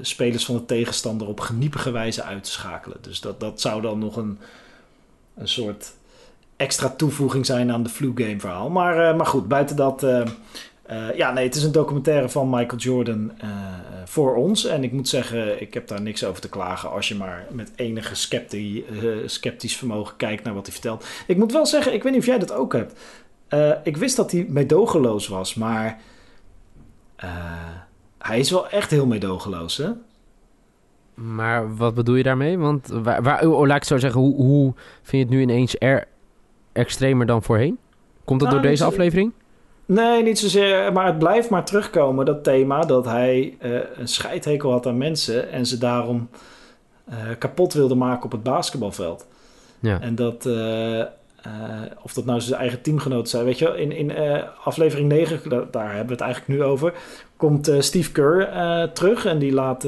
spelers 0.00 0.44
van 0.44 0.54
de 0.54 0.64
tegenstander 0.64 1.28
op 1.28 1.40
geniepige 1.40 1.90
wijze 1.90 2.22
uit 2.22 2.44
te 2.44 2.50
schakelen. 2.50 2.98
Dus 3.00 3.20
dat, 3.20 3.40
dat 3.40 3.60
zou 3.60 3.82
dan 3.82 3.98
nog 3.98 4.16
een, 4.16 4.38
een 5.36 5.48
soort 5.48 5.92
extra 6.56 6.88
toevoeging 6.88 7.46
zijn 7.46 7.72
aan 7.72 7.82
de 7.82 7.88
flu 7.88 8.12
game 8.14 8.40
verhaal. 8.40 8.70
Maar, 8.70 9.16
maar 9.16 9.26
goed, 9.26 9.48
buiten 9.48 9.76
dat 9.76 10.02
uh, 10.90 11.16
ja, 11.16 11.32
nee, 11.32 11.44
het 11.44 11.54
is 11.54 11.62
een 11.62 11.72
documentaire 11.72 12.28
van 12.28 12.50
Michael 12.50 12.80
Jordan 12.80 13.32
uh, 13.44 13.50
voor 14.04 14.34
ons. 14.34 14.64
En 14.64 14.84
ik 14.84 14.92
moet 14.92 15.08
zeggen, 15.08 15.60
ik 15.60 15.74
heb 15.74 15.88
daar 15.88 16.02
niks 16.02 16.24
over 16.24 16.40
te 16.40 16.48
klagen 16.48 16.90
als 16.90 17.08
je 17.08 17.14
maar 17.14 17.46
met 17.50 17.72
enige 17.76 18.14
uh, 18.52 19.16
sceptisch 19.26 19.76
vermogen 19.76 20.16
kijkt 20.16 20.44
naar 20.44 20.54
wat 20.54 20.64
hij 20.64 20.72
vertelt. 20.72 21.06
Ik 21.26 21.36
moet 21.36 21.52
wel 21.52 21.66
zeggen, 21.66 21.94
ik 21.94 22.02
weet 22.02 22.12
niet 22.12 22.20
of 22.20 22.26
jij 22.26 22.38
dat 22.38 22.52
ook 22.52 22.72
hebt. 22.72 23.00
ik 23.84 23.96
wist 23.96 24.16
dat 24.16 24.30
hij 24.30 24.46
meedogenloos 24.48 25.28
was, 25.28 25.54
maar 25.54 26.00
hij 28.18 28.38
is 28.38 28.50
wel 28.50 28.68
echt 28.68 28.90
heel 28.90 29.06
meedogenloos, 29.06 29.76
hè? 29.76 29.90
Maar 31.14 31.76
wat 31.76 31.94
bedoel 31.94 32.14
je 32.14 32.22
daarmee? 32.22 32.58
Want 32.58 32.88
waar, 32.88 33.22
waar 33.22 33.46
oh, 33.46 33.66
laat 33.66 33.76
ik 33.76 33.84
zo 33.84 33.98
zeggen, 33.98 34.20
hoe, 34.20 34.34
hoe 34.34 34.72
vind 35.02 35.10
je 35.10 35.18
het 35.18 35.28
nu 35.28 35.40
ineens 35.40 35.76
er 35.78 36.06
extremer 36.72 37.26
dan 37.26 37.42
voorheen? 37.42 37.78
Komt 38.24 38.40
dat 38.40 38.48
Nou, 38.48 38.60
door 38.60 38.70
deze 38.70 38.84
aflevering? 38.84 39.32
Nee, 39.92 40.22
niet 40.22 40.38
zozeer. 40.38 40.92
Maar 40.92 41.06
het 41.06 41.18
blijft 41.18 41.50
maar 41.50 41.64
terugkomen, 41.64 42.24
dat 42.24 42.44
thema, 42.44 42.80
dat 42.80 43.04
hij 43.04 43.56
eh, 43.58 43.70
een 43.96 44.08
scheidhekel 44.08 44.70
had 44.70 44.86
aan 44.86 44.96
mensen 44.96 45.50
en 45.50 45.66
ze 45.66 45.78
daarom 45.78 46.28
eh, 47.04 47.16
kapot 47.38 47.72
wilde 47.72 47.94
maken 47.94 48.24
op 48.24 48.32
het 48.32 48.42
basketbalveld. 48.42 49.26
Ja. 49.80 50.00
En 50.00 50.14
dat, 50.14 50.46
eh, 50.46 51.02
of 52.02 52.12
dat 52.12 52.24
nou 52.24 52.40
zijn 52.40 52.60
eigen 52.60 52.82
teamgenoten 52.82 53.28
zijn, 53.28 53.44
weet 53.44 53.58
je 53.58 53.64
wel, 53.64 53.74
in, 53.74 53.92
in 53.92 54.12
aflevering 54.64 55.08
9, 55.08 55.48
da- 55.48 55.64
daar 55.70 55.88
hebben 55.88 56.06
we 56.06 56.12
het 56.12 56.20
eigenlijk 56.20 56.60
nu 56.60 56.62
over, 56.66 56.92
komt 57.36 57.70
Steve 57.78 58.12
Kerr 58.12 58.92
terug 58.92 59.24
en 59.24 59.38
die 59.38 59.52
laat, 59.52 59.82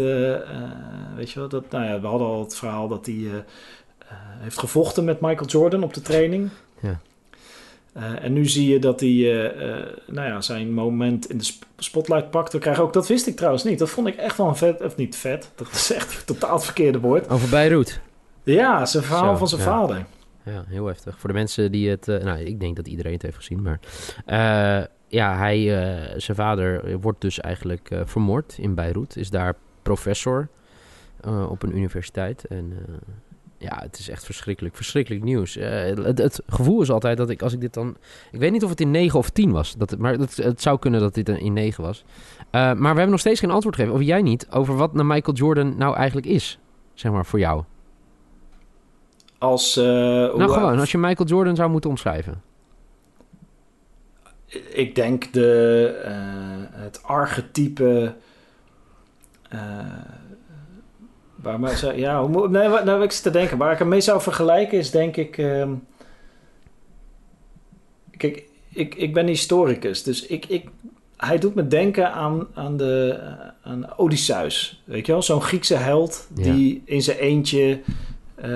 weet 1.16 1.30
je 1.30 1.38
wel, 1.38 1.48
dat, 1.48 1.70
nou 1.70 1.84
ja, 1.84 2.00
we 2.00 2.06
hadden 2.06 2.26
al 2.26 2.40
het 2.40 2.56
verhaal 2.56 2.88
dat 2.88 3.06
hij 3.06 3.44
heeft 4.38 4.58
gevochten 4.58 5.04
met 5.04 5.20
Michael 5.20 5.46
Jordan 5.48 5.82
op 5.82 5.94
de 5.94 6.02
training. 6.02 6.48
Ja. 6.80 7.00
Eh, 7.92 8.24
en 8.24 8.32
nu 8.32 8.46
zie 8.46 8.68
je 8.68 8.78
dat 8.78 9.00
hij 9.00 9.08
eh, 9.08 9.78
eh, 9.78 9.86
nou 10.06 10.28
ja, 10.28 10.40
zijn 10.40 10.72
moment 10.72 11.30
in 11.30 11.38
de 11.38 11.44
sp- 11.44 11.64
spotlight 11.76 12.30
pakt. 12.30 12.52
We 12.52 12.58
krijgen 12.58 12.82
ook, 12.82 12.92
dat 12.92 13.08
wist 13.08 13.26
ik 13.26 13.36
trouwens 13.36 13.64
niet. 13.64 13.78
Dat 13.78 13.90
vond 13.90 14.06
ik 14.06 14.16
echt 14.16 14.36
wel 14.36 14.48
een 14.48 14.56
vet, 14.56 14.80
of 14.80 14.96
niet 14.96 15.16
vet, 15.16 15.50
dat 15.54 15.70
is 15.70 15.92
echt 15.92 16.22
totaal 16.26 16.54
het 16.54 16.64
verkeerde 16.64 17.00
woord. 17.00 17.28
Over 17.28 17.48
Beirut. 17.48 18.00
Ja, 18.42 18.86
zijn 18.86 19.04
verhaal 19.04 19.32
Zo, 19.32 19.36
van 19.38 19.48
zijn 19.48 19.60
ja. 19.60 19.66
vader. 19.66 20.04
Ja, 20.44 20.64
heel 20.68 20.86
heftig. 20.86 21.18
Voor 21.18 21.28
de 21.28 21.34
mensen 21.34 21.72
die 21.72 21.90
het... 21.90 22.06
nou, 22.06 22.38
ik 22.38 22.60
denk 22.60 22.76
dat 22.76 22.88
iedereen 22.88 23.12
het 23.12 23.22
heeft 23.22 23.36
gezien, 23.36 23.62
maar... 23.62 23.80
ja, 25.08 25.36
hij, 25.36 25.64
zijn 26.16 26.36
vader 26.36 26.98
wordt 27.00 27.20
dus 27.20 27.40
eigenlijk 27.40 27.90
vermoord 28.04 28.56
in 28.58 28.74
Beirut. 28.74 29.16
Is 29.16 29.30
daar 29.30 29.54
professor 29.82 30.48
op 31.48 31.62
een 31.62 31.76
universiteit. 31.76 32.44
En 32.44 32.72
ja, 33.62 33.78
het 33.80 33.98
is 33.98 34.08
echt 34.08 34.24
verschrikkelijk. 34.24 34.76
Verschrikkelijk 34.76 35.24
nieuws. 35.24 35.56
Eh, 35.56 35.70
het, 35.84 36.18
het 36.18 36.40
gevoel 36.46 36.82
is 36.82 36.90
altijd 36.90 37.16
dat 37.16 37.30
ik, 37.30 37.42
als 37.42 37.52
ik 37.52 37.60
dit 37.60 37.74
dan... 37.74 37.96
Ik 38.32 38.38
weet 38.40 38.52
niet 38.52 38.64
of 38.64 38.70
het 38.70 38.80
in 38.80 38.90
9 38.90 39.18
of 39.18 39.30
10 39.30 39.50
was. 39.50 39.74
Dat, 39.76 39.90
het- 39.90 39.98
maar 39.98 40.12
het, 40.12 40.36
het 40.36 40.62
zou 40.62 40.78
kunnen 40.78 41.00
dat 41.00 41.14
dit 41.14 41.28
in 41.28 41.52
9 41.52 41.84
was. 41.84 42.04
Eh, 42.50 42.60
maar 42.60 42.76
we 42.76 42.86
hebben 42.86 43.10
nog 43.10 43.20
steeds 43.20 43.40
geen 43.40 43.50
antwoord 43.50 43.74
gegeven, 43.74 43.96
of 43.96 44.02
jij 44.02 44.22
niet, 44.22 44.46
over 44.50 44.76
wat 44.76 44.92
nou 44.94 45.06
Michael 45.06 45.36
Jordan 45.36 45.76
nou 45.76 45.96
eigenlijk 45.96 46.26
is. 46.26 46.58
Zeg 46.94 47.12
maar, 47.12 47.26
voor 47.26 47.38
jou. 47.38 47.62
Als, 49.38 49.76
eh, 49.76 49.84
Nou, 49.84 50.48
gewoon, 50.50 50.78
als 50.78 50.90
je 50.92 50.98
Michael 50.98 51.28
Jordan 51.28 51.56
zou 51.56 51.70
moeten 51.70 51.90
omschrijven. 51.90 52.42
Ik 54.68 54.94
denk 54.94 55.32
de, 55.32 56.00
het 56.72 57.02
archetype. 57.02 58.14
Waar 61.42 61.60
maar, 61.60 61.76
zo- 61.76 61.92
ja, 61.92 62.20
hoe 62.20 62.28
moet, 62.28 62.50
nee, 62.50 62.68
wat- 62.68 62.84
nou, 62.84 63.02
ik 63.02 63.12
zit 63.12 63.22
te 63.22 63.30
denken. 63.30 63.58
Waar 63.58 63.72
ik 63.72 63.78
hem 63.78 63.88
mee 63.88 64.00
zou 64.00 64.20
vergelijken 64.20 64.78
is 64.78 64.90
denk 64.90 65.16
ik. 65.16 65.38
ehm, 65.38 65.72
kijk, 68.16 68.44
ik, 68.68 68.94
ik 68.94 69.14
ben 69.14 69.26
historicus, 69.26 70.02
dus 70.02 70.26
ik, 70.26 70.46
ik, 70.46 70.68
hij 71.16 71.38
doet 71.38 71.54
me 71.54 71.66
denken 71.68 72.12
aan, 72.12 72.46
aan, 72.54 72.76
de, 72.76 73.18
aan 73.62 73.98
Odysseus. 73.98 74.82
Weet 74.84 75.06
je 75.06 75.12
wel, 75.12 75.22
zo'n 75.22 75.42
Griekse 75.42 75.74
held 75.74 76.28
Ja. 76.34 76.42
die 76.42 76.82
in 76.84 77.02
zijn 77.02 77.16
eentje 77.18 77.80
eh, 78.34 78.48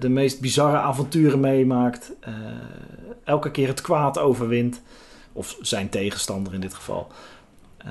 de 0.00 0.08
meest 0.08 0.40
bizarre 0.40 0.76
avonturen 0.76 1.40
meemaakt. 1.40 2.12
eh, 2.20 2.32
elke 3.24 3.50
keer 3.50 3.68
het 3.68 3.80
kwaad 3.80 4.18
overwint. 4.18 4.82
Of 5.32 5.56
zijn 5.60 5.88
tegenstander 5.88 6.54
in 6.54 6.60
dit 6.60 6.74
geval. 6.74 7.06
Eh, 7.84 7.90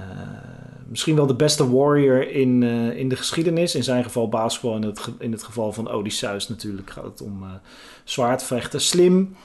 misschien 0.88 1.16
wel 1.16 1.28
de 1.28 1.36
beste 1.36 1.72
warrior 1.72 2.32
in, 2.32 2.64
eh, 2.64 2.98
in 2.98 3.10
de 3.10 3.16
geschiedenis. 3.16 3.76
In 3.76 3.84
zijn 3.84 4.04
geval 4.04 4.30
basketbal. 4.30 4.76
In 4.76 4.84
het, 4.84 5.10
in 5.20 5.32
het 5.32 5.44
geval 5.44 5.74
van 5.74 5.90
Odysseus 5.90 6.50
natuurlijk 6.50 6.90
gaat 6.90 7.04
het 7.04 7.22
om 7.22 7.44
eh 7.44 7.50
zwaardvechten. 8.04 8.82
Slim. 8.82 9.36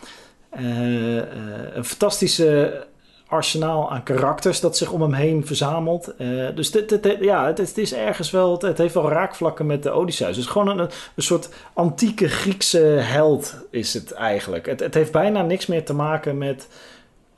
Een 0.50 1.84
fantastische 1.84 2.86
arsenaal 3.26 3.90
aan 3.90 4.02
karakters 4.02 4.60
dat 4.60 4.76
zich 4.76 4.90
om 4.90 5.02
hem 5.02 5.12
heen 5.12 5.46
verzamelt. 5.46 6.14
Dus 6.54 6.70
dit, 6.70 7.16
ja, 7.20 7.46
het, 7.46 7.58
het 7.58 7.78
is 7.78 7.94
ergens 7.94 8.30
wel... 8.30 8.58
Het, 8.58 8.78
heeft 8.78 8.94
wel 8.94 9.10
raakvlakken 9.10 9.66
met 9.66 9.82
de 9.82 9.90
Odysseus. 9.90 10.36
Dus 10.36 10.46
gewoon 10.46 10.68
een, 10.68 10.78
een 11.14 11.22
soort 11.22 11.48
antieke 11.72 12.28
Griekse 12.28 12.78
held 12.86 13.54
is 13.70 13.94
het 13.94 14.12
eigenlijk. 14.12 14.66
Het, 14.66 14.80
het 14.80 14.94
heeft 14.94 15.12
bijna 15.12 15.42
niks 15.42 15.66
meer 15.66 15.84
te 15.84 15.94
maken 15.94 16.38
met... 16.38 16.68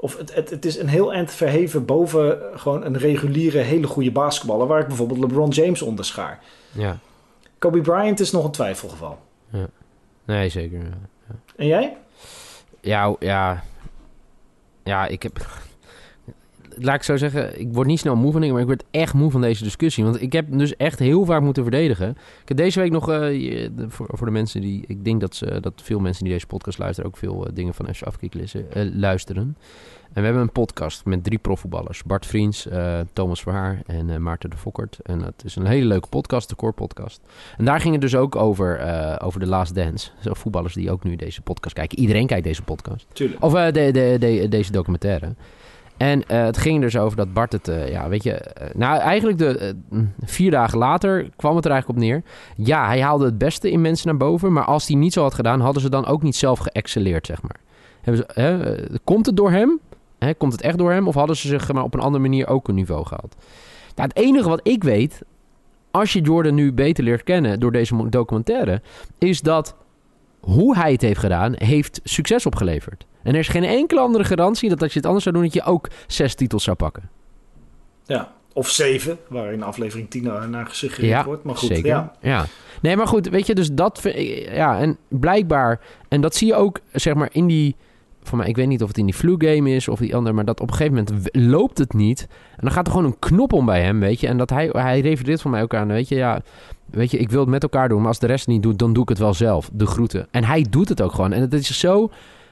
Of 0.01 0.17
het, 0.17 0.35
het, 0.35 0.51
het 0.51 0.65
is 0.65 0.79
een 0.79 0.89
heel 0.89 1.13
eind 1.13 1.33
verheven 1.33 1.85
boven 1.85 2.39
gewoon 2.55 2.85
een 2.85 2.99
reguliere, 2.99 3.59
hele 3.59 3.87
goede 3.87 4.13
basketballer... 4.13 4.67
waar 4.67 4.81
ik 4.81 4.87
bijvoorbeeld 4.87 5.19
LeBron 5.19 5.49
James 5.49 5.83
onderschaar. 5.83 6.41
Ja, 6.73 6.99
Kobe 7.59 7.81
Bryant 7.81 8.21
is 8.21 8.31
nog 8.31 8.45
een 8.45 8.51
twijfelgeval. 8.51 9.19
nee, 10.25 10.49
zeker. 10.49 10.79
ja. 10.79 11.35
En 11.57 11.67
jij? 11.67 11.97
Ja, 12.81 13.17
ja. 13.19 13.65
Ja, 14.85 15.07
ik 15.07 15.23
heb. 15.23 15.47
Laat 16.79 16.95
ik 16.95 17.03
zo 17.03 17.17
zeggen, 17.17 17.61
ik 17.61 17.69
word 17.73 17.87
niet 17.87 17.99
snel 17.99 18.17
moe 18.17 18.31
van 18.33 18.41
dingen, 18.41 18.55
maar 18.55 18.63
ik 18.65 18.71
word 18.71 18.85
echt 18.91 19.15
moe 19.15 19.31
van 19.31 19.41
deze 19.41 19.63
discussie. 19.65 20.05
Want 20.05 20.23
ik 20.23 20.33
heb 20.33 20.49
hem 20.49 20.59
dus 20.59 20.77
echt 20.77 20.99
heel 20.99 21.25
vaak 21.25 21.43
moeten 21.43 21.63
verdedigen. 21.63 22.09
Ik 22.43 22.49
heb 22.49 22.57
deze 22.57 22.81
week 22.81 22.91
nog, 22.91 23.11
eh, 23.11 23.69
voor, 23.89 24.09
voor 24.13 24.27
de 24.27 24.33
mensen 24.33 24.61
die, 24.61 24.85
ik 24.87 25.05
denk 25.05 25.21
dat, 25.21 25.35
ze, 25.35 25.61
dat 25.61 25.73
veel 25.83 25.99
mensen 25.99 26.25
die 26.25 26.33
deze 26.33 26.47
podcast 26.47 26.79
luisteren 26.79 27.11
ook 27.11 27.17
veel 27.17 27.47
eh, 27.47 27.53
dingen 27.55 27.75
van 27.75 27.95
FC 27.95 28.03
Afkiek 28.03 28.35
lezen- 28.35 28.73
eh, 28.73 28.89
luisteren. 28.95 29.57
En 30.13 30.17
we 30.17 30.23
hebben 30.23 30.43
een 30.43 30.53
podcast 30.53 31.05
met 31.05 31.25
drie 31.25 31.39
profvoetballers. 31.39 32.03
Bart 32.03 32.27
Vriends, 32.27 32.69
Thomas 33.13 33.43
Verhaar 33.43 33.83
en 33.87 34.23
Maarten 34.23 34.51
de 34.51 34.57
Fokkert. 34.57 34.99
En 35.03 35.23
het 35.23 35.43
is 35.45 35.57
een 35.57 35.67
hele 35.67 35.87
leuke 35.87 36.09
podcast, 36.09 36.49
de 36.49 36.57
Core 36.57 36.73
Podcast. 36.73 37.21
En 37.57 37.65
daar 37.65 37.81
ging 37.81 37.93
het 37.93 38.03
dus 38.03 38.15
ook 38.17 38.37
over, 38.37 38.81
over 39.23 39.41
The 39.41 39.47
Last 39.47 39.75
Dance. 39.75 40.11
Zo 40.25 40.35
voetballers 40.35 40.75
die 40.75 40.91
ook 40.91 41.05
nu 41.05 41.17
deze 41.17 41.41
podcast 41.43 41.75
kijken. 41.75 41.99
Iedereen 41.99 42.27
kijkt 42.27 42.45
deze 42.45 42.63
podcast. 42.63 43.07
Tuurlijk. 43.13 43.45
Of 43.45 43.53
de, 43.53 43.71
de, 43.73 44.17
de, 44.19 44.47
deze 44.49 44.73
documentaire. 44.73 45.35
En 46.01 46.27
eh, 46.27 46.43
het 46.43 46.59
ging 46.59 46.81
dus 46.81 46.97
over 46.97 47.17
dat 47.17 47.33
Bart 47.33 47.53
het, 47.53 47.69
eh, 47.69 47.89
ja, 47.91 48.09
weet 48.09 48.23
je... 48.23 48.33
eh, 48.33 48.75
nou, 48.75 48.99
eigenlijk 48.99 49.39
de, 49.39 49.77
mm, 49.89 50.13
vier 50.25 50.51
dagen 50.51 50.79
later 50.79 51.31
kwam 51.37 51.57
het 51.57 51.65
er 51.65 51.71
eigenlijk 51.71 52.01
op 52.01 52.07
neer. 52.07 52.23
Ja, 52.57 52.87
hij 52.87 53.01
haalde 53.01 53.25
het 53.25 53.39
beste 53.39 53.71
in 53.71 53.81
mensen 53.81 54.09
naar 54.09 54.17
boven. 54.17 54.53
Maar 54.53 54.65
als 54.65 54.87
hij 54.87 54.97
niet 54.97 55.13
zo 55.13 55.23
had 55.23 55.35
gedaan, 55.35 55.61
hadden 55.61 55.83
ze 55.83 55.91
dan 55.91 56.07
ook 56.07 56.23
niet 56.23 56.37
zelf 56.37 56.59
geëxceleerd, 56.59 57.27
zeg 57.27 57.43
maar. 57.43 57.61
Ze, 58.17 58.25
hè, 58.35 58.75
komt 59.05 59.27
het 59.27 59.37
door 59.37 59.51
hem? 59.51 59.79
Hè, 60.19 60.35
komt 60.35 60.53
het 60.53 60.61
echt 60.61 60.79
door 60.79 60.93
hem? 60.93 61.09
Of 61.09 61.15
hadden 61.15 61.37
ze 61.37 61.49
zich 61.49 61.73
maar 61.73 61.83
op 61.83 61.95
een 61.95 62.01
andere 62.01 62.23
manier 62.23 62.49
ook 62.49 62.69
een 62.69 62.75
niveau 62.75 63.07
gehaald? 63.07 63.37
Nou, 63.95 64.09
het 64.09 64.19
enige 64.19 64.49
wat 64.49 64.61
ik 64.63 64.85
weet, 64.85 65.23
als 65.91 66.13
je 66.13 66.21
Jordan 66.21 66.55
nu 66.55 66.73
beter 66.73 67.05
leert 67.05 67.23
kennen 67.23 67.61
door 67.61 67.73
deze 67.73 68.09
documentaire, 68.09 68.83
is 69.19 69.41
dat 69.41 69.75
hoe 70.41 70.77
hij 70.77 70.93
het 70.93 71.01
heeft 71.03 71.21
gedaan, 71.21 71.55
heeft 71.57 72.01
succes 72.05 72.47
opgeleverd. 72.47 73.07
En 73.23 73.33
er 73.33 73.39
is 73.39 73.49
geen 73.49 73.65
enkele 73.65 74.01
andere 74.01 74.25
garantie 74.25 74.69
dat 74.69 74.83
als 74.83 74.93
je 74.93 74.99
het 74.99 75.07
anders 75.07 75.25
zou 75.25 75.37
doen, 75.37 75.45
dat 75.45 75.55
je 75.55 75.63
ook 75.63 75.89
zes 76.07 76.35
titels 76.35 76.65
zou 76.65 76.77
pakken. 76.77 77.11
Ja. 78.05 78.33
Of 78.53 78.69
zeven, 78.69 79.19
waar 79.29 79.53
in 79.53 79.63
aflevering 79.63 80.11
10 80.11 80.23
naar 80.51 80.67
gesuggereerd 80.67 81.13
Ja, 81.13 81.25
wordt. 81.25 81.45
Maar 81.45 81.57
goed, 81.57 81.69
Zeker. 81.69 81.87
ja. 81.87 82.13
Ja. 82.21 82.47
Nee, 82.83 82.97
maar 82.97 83.07
goed, 83.07 83.29
weet 83.29 83.47
je, 83.47 83.55
dus 83.55 83.73
dat... 83.73 84.01
Ja, 84.53 84.79
en 84.79 84.97
blijkbaar... 85.09 85.81
En 86.09 86.21
dat 86.21 86.35
zie 86.35 86.47
je 86.47 86.55
ook, 86.55 86.81
zeg 86.93 87.15
maar, 87.15 87.29
in 87.33 87.47
die... 87.47 87.77
Voor 88.23 88.39
mij, 88.39 88.49
ik 88.49 88.57
weet 88.57 88.67
niet 88.67 88.83
of 88.83 88.89
het 88.89 88.99
in 88.99 89.05
die 89.05 89.15
flu 89.15 89.35
game 89.39 89.71
is 89.71 89.89
of 89.89 89.99
die 89.99 90.17
andere, 90.17 90.35
maar 90.35 90.45
dat 90.45 90.61
op 90.61 90.71
een 90.71 90.77
gegeven 90.77 91.05
moment 91.05 91.29
loopt 91.33 91.79
het 91.79 91.93
niet. 91.93 92.27
En 92.51 92.61
dan 92.61 92.71
gaat 92.71 92.87
er 92.87 92.93
gewoon 92.93 93.07
een 93.07 93.19
knop 93.19 93.53
om 93.53 93.67
bij 93.67 93.83
hem, 93.83 94.01
weet 94.01 94.21
je. 94.21 94.27
En 94.27 94.37
dat 94.37 94.51
hij, 94.51 94.69
hij 94.73 95.01
refereert 95.01 95.43
van 95.43 95.51
mij 95.51 95.63
ook 95.63 95.75
aan, 95.75 95.89
weet 95.89 96.09
je, 96.09 96.15
ja, 96.15 96.41
weet 96.91 97.11
je, 97.11 97.19
ik 97.19 97.31
wil 97.31 97.41
het 97.41 97.49
met 97.49 97.63
elkaar 97.63 97.89
doen, 97.89 97.99
maar 97.99 98.09
als 98.09 98.19
de 98.19 98.27
rest 98.27 98.47
niet 98.47 98.63
doet, 98.63 98.79
dan 98.79 98.93
doe 98.93 99.03
ik 99.03 99.09
het 99.09 99.19
wel 99.19 99.35
zelf. 99.35 99.71
De 99.73 99.87
groeten. 99.87 100.27
En 100.31 100.45
hij 100.45 100.67
doet 100.71 100.89
het 100.89 101.03
ook 101.03 101.13
gewoon. 101.13 101.33
En 101.33 101.41
het 101.41 101.53
is 101.53 101.79
zo 101.79 102.11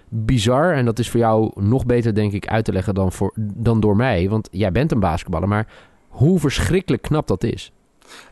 bizar, 0.09 0.73
en 0.73 0.85
dat 0.85 0.99
is 0.99 1.11
voor 1.11 1.21
jou 1.21 1.51
nog 1.55 1.87
beter, 1.87 2.15
denk 2.15 2.33
ik, 2.33 2.47
uit 2.47 2.65
te 2.65 2.73
leggen 2.73 2.95
dan, 2.95 3.13
voor, 3.13 3.33
dan 3.37 3.81
door 3.81 3.97
mij. 3.97 4.29
Want 4.29 4.49
jij 4.51 4.73
bent 4.73 4.93
een 4.93 5.01
basketballer, 5.01 5.49
maar 5.49 5.67
hoe 6.09 6.39
verschrikkelijk 6.39 7.03
knap 7.03 7.27
dat 7.27 7.45
is. 7.45 7.73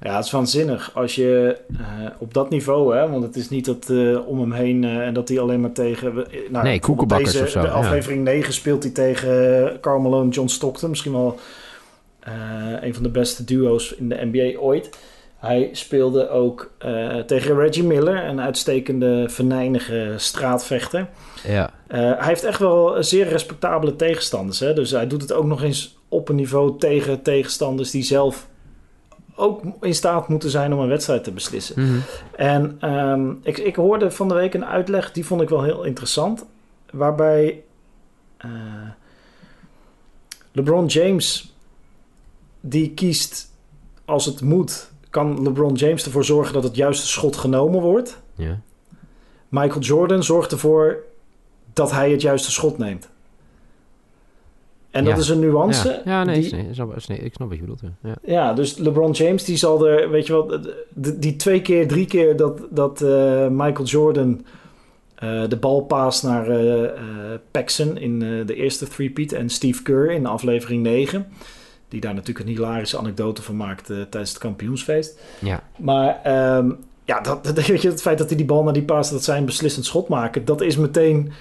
Ja, 0.00 0.16
het 0.16 0.24
is 0.24 0.30
waanzinnig 0.30 0.90
als 0.94 1.14
je 1.14 1.56
eh, 1.78 1.84
op 2.18 2.34
dat 2.34 2.50
niveau, 2.50 2.96
hè, 2.96 3.08
want 3.08 3.22
het 3.22 3.36
is 3.36 3.48
niet 3.48 3.64
dat 3.64 3.90
eh, 3.90 4.28
om 4.28 4.40
hem 4.40 4.52
heen 4.52 4.84
eh, 4.84 4.98
en 4.98 5.14
dat 5.14 5.28
hij 5.28 5.40
alleen 5.40 5.60
maar 5.60 5.72
tegen. 5.72 6.14
Nou, 6.50 6.64
Nee, 6.64 6.80
koekenbakkers 6.80 7.32
deze, 7.32 7.44
of 7.44 7.50
zo, 7.50 7.60
De 7.60 7.66
ja. 7.66 7.72
aflevering 7.72 8.24
9 8.24 8.52
speelt 8.52 8.82
hij 8.82 8.92
tegen 8.92 9.80
Carmelo 9.80 10.22
en 10.22 10.28
John 10.28 10.48
Stockton, 10.48 10.90
misschien 10.90 11.12
wel 11.12 11.38
een 12.80 12.94
van 12.94 13.02
de 13.02 13.08
beste 13.08 13.44
duo's 13.44 13.92
in 13.92 14.08
de 14.08 14.28
NBA 14.32 14.58
ooit. 14.58 14.98
Hij 15.36 15.68
speelde 15.72 16.28
ook 16.28 16.70
tegen 17.26 17.56
Reggie 17.56 17.84
Miller, 17.84 18.24
een 18.24 18.40
uitstekende, 18.40 19.24
venijnige 19.28 20.14
straatvechter. 20.16 21.08
Ja. 21.46 21.70
Hij 21.88 22.16
heeft 22.18 22.44
echt 22.44 22.58
wel 22.58 23.02
zeer 23.02 23.28
respectabele 23.28 23.96
tegenstanders. 23.96 24.60
Hè? 24.60 24.72
Dus 24.72 24.90
hij 24.90 25.06
doet 25.06 25.22
het 25.22 25.32
ook 25.32 25.44
nog 25.44 25.62
eens 25.62 25.98
op 26.08 26.28
een 26.28 26.36
niveau 26.36 26.78
tegen 26.78 27.22
tegenstanders 27.22 27.90
die 27.90 28.02
zelf 28.02 28.46
ook 29.36 29.62
in 29.80 29.94
staat 29.94 30.28
moeten 30.28 30.50
zijn 30.50 30.72
om 30.72 30.80
een 30.80 30.88
wedstrijd 30.88 31.24
te 31.24 31.32
beslissen. 31.32 31.82
Mhm. 31.82 31.98
En 32.36 32.76
ehm, 32.80 33.30
ik, 33.42 33.58
ik 33.58 33.76
hoorde 33.76 34.10
van 34.10 34.28
de 34.28 34.34
week 34.34 34.54
een 34.54 34.64
uitleg, 34.64 35.12
die 35.12 35.26
vond 35.26 35.40
ik 35.40 35.48
wel 35.48 35.62
heel 35.62 35.84
interessant. 35.84 36.44
Waarbij 36.90 37.62
eh, 38.36 38.50
LeBron 40.52 40.86
James, 40.86 41.54
die 42.60 42.90
kiest 42.90 43.50
als 44.04 44.26
het 44.26 44.40
moet, 44.40 44.90
kan 45.10 45.42
LeBron 45.42 45.74
James 45.74 46.04
ervoor 46.04 46.24
zorgen 46.24 46.54
dat 46.54 46.62
het 46.62 46.76
juiste 46.76 47.06
schot 47.06 47.36
genomen 47.36 47.80
wordt. 47.80 48.20
Michael 49.48 49.80
Jordan 49.80 50.22
zorgt 50.22 50.52
ervoor 50.52 51.04
dat 51.72 51.90
hij 51.90 52.10
het 52.10 52.20
juiste 52.20 52.50
schot 52.50 52.78
neemt. 52.78 53.08
En 54.96 55.04
dat 55.04 55.18
is 55.18 55.28
een 55.28 55.38
nuance. 55.38 55.88
Ja, 55.88 56.00
ja 56.04 56.24
nee, 56.24 56.50
nee, 56.50 56.86
nee, 57.06 57.18
ik 57.18 57.34
snap 57.34 57.48
wat 57.48 57.56
je 57.56 57.62
bedoelt. 57.62 57.80
Ja. 58.02 58.14
ja, 58.22 58.52
dus 58.52 58.76
LeBron 58.76 59.10
James, 59.10 59.44
die 59.44 59.56
zal 59.56 59.86
er, 59.88 60.10
weet 60.10 60.26
je 60.26 60.32
wat, 60.32 60.68
die 60.94 61.36
twee 61.36 61.62
keer, 61.62 61.88
drie 61.88 62.06
keer 62.06 62.36
dat, 62.36 62.60
dat 62.70 63.00
uh, 63.00 63.48
Michael 63.48 63.84
Jordan 63.84 64.44
uh, 65.24 65.48
de 65.48 65.56
bal 65.56 65.80
paast 65.80 66.22
naar 66.22 66.48
uh, 66.50 66.90
Paxson 67.50 67.98
in 67.98 68.18
de 68.18 68.54
eerste 68.54 68.88
three-peat 68.88 69.32
en 69.32 69.50
Steve 69.50 69.82
Kerr 69.82 70.10
in 70.10 70.26
aflevering 70.26 70.82
9. 70.82 71.26
Die 71.88 72.00
daar 72.00 72.14
natuurlijk 72.14 72.46
een 72.46 72.54
hilarische 72.54 72.98
anekdote 72.98 73.42
van 73.42 73.56
maakt 73.56 73.86
tijdens 73.86 74.30
het 74.30 74.38
kampioensfeest. 74.38 75.20
Ja. 75.38 75.62
Maar 75.76 76.20
um, 76.56 76.78
ja, 77.06 77.20
dat, 77.20 77.44
dat, 77.44 77.66
weet 77.66 77.82
je, 77.82 77.88
het 77.88 78.02
feit 78.02 78.18
dat 78.18 78.28
hij 78.28 78.36
die 78.36 78.46
bal 78.46 78.62
naar 78.62 78.72
die 78.72 78.82
paas, 78.82 79.10
dat 79.10 79.24
zij 79.24 79.38
een 79.38 79.44
beslissend 79.44 79.84
schot 79.84 80.08
maken, 80.08 80.44
dat 80.44 80.60
is 80.60 80.76
meteen 80.76 81.32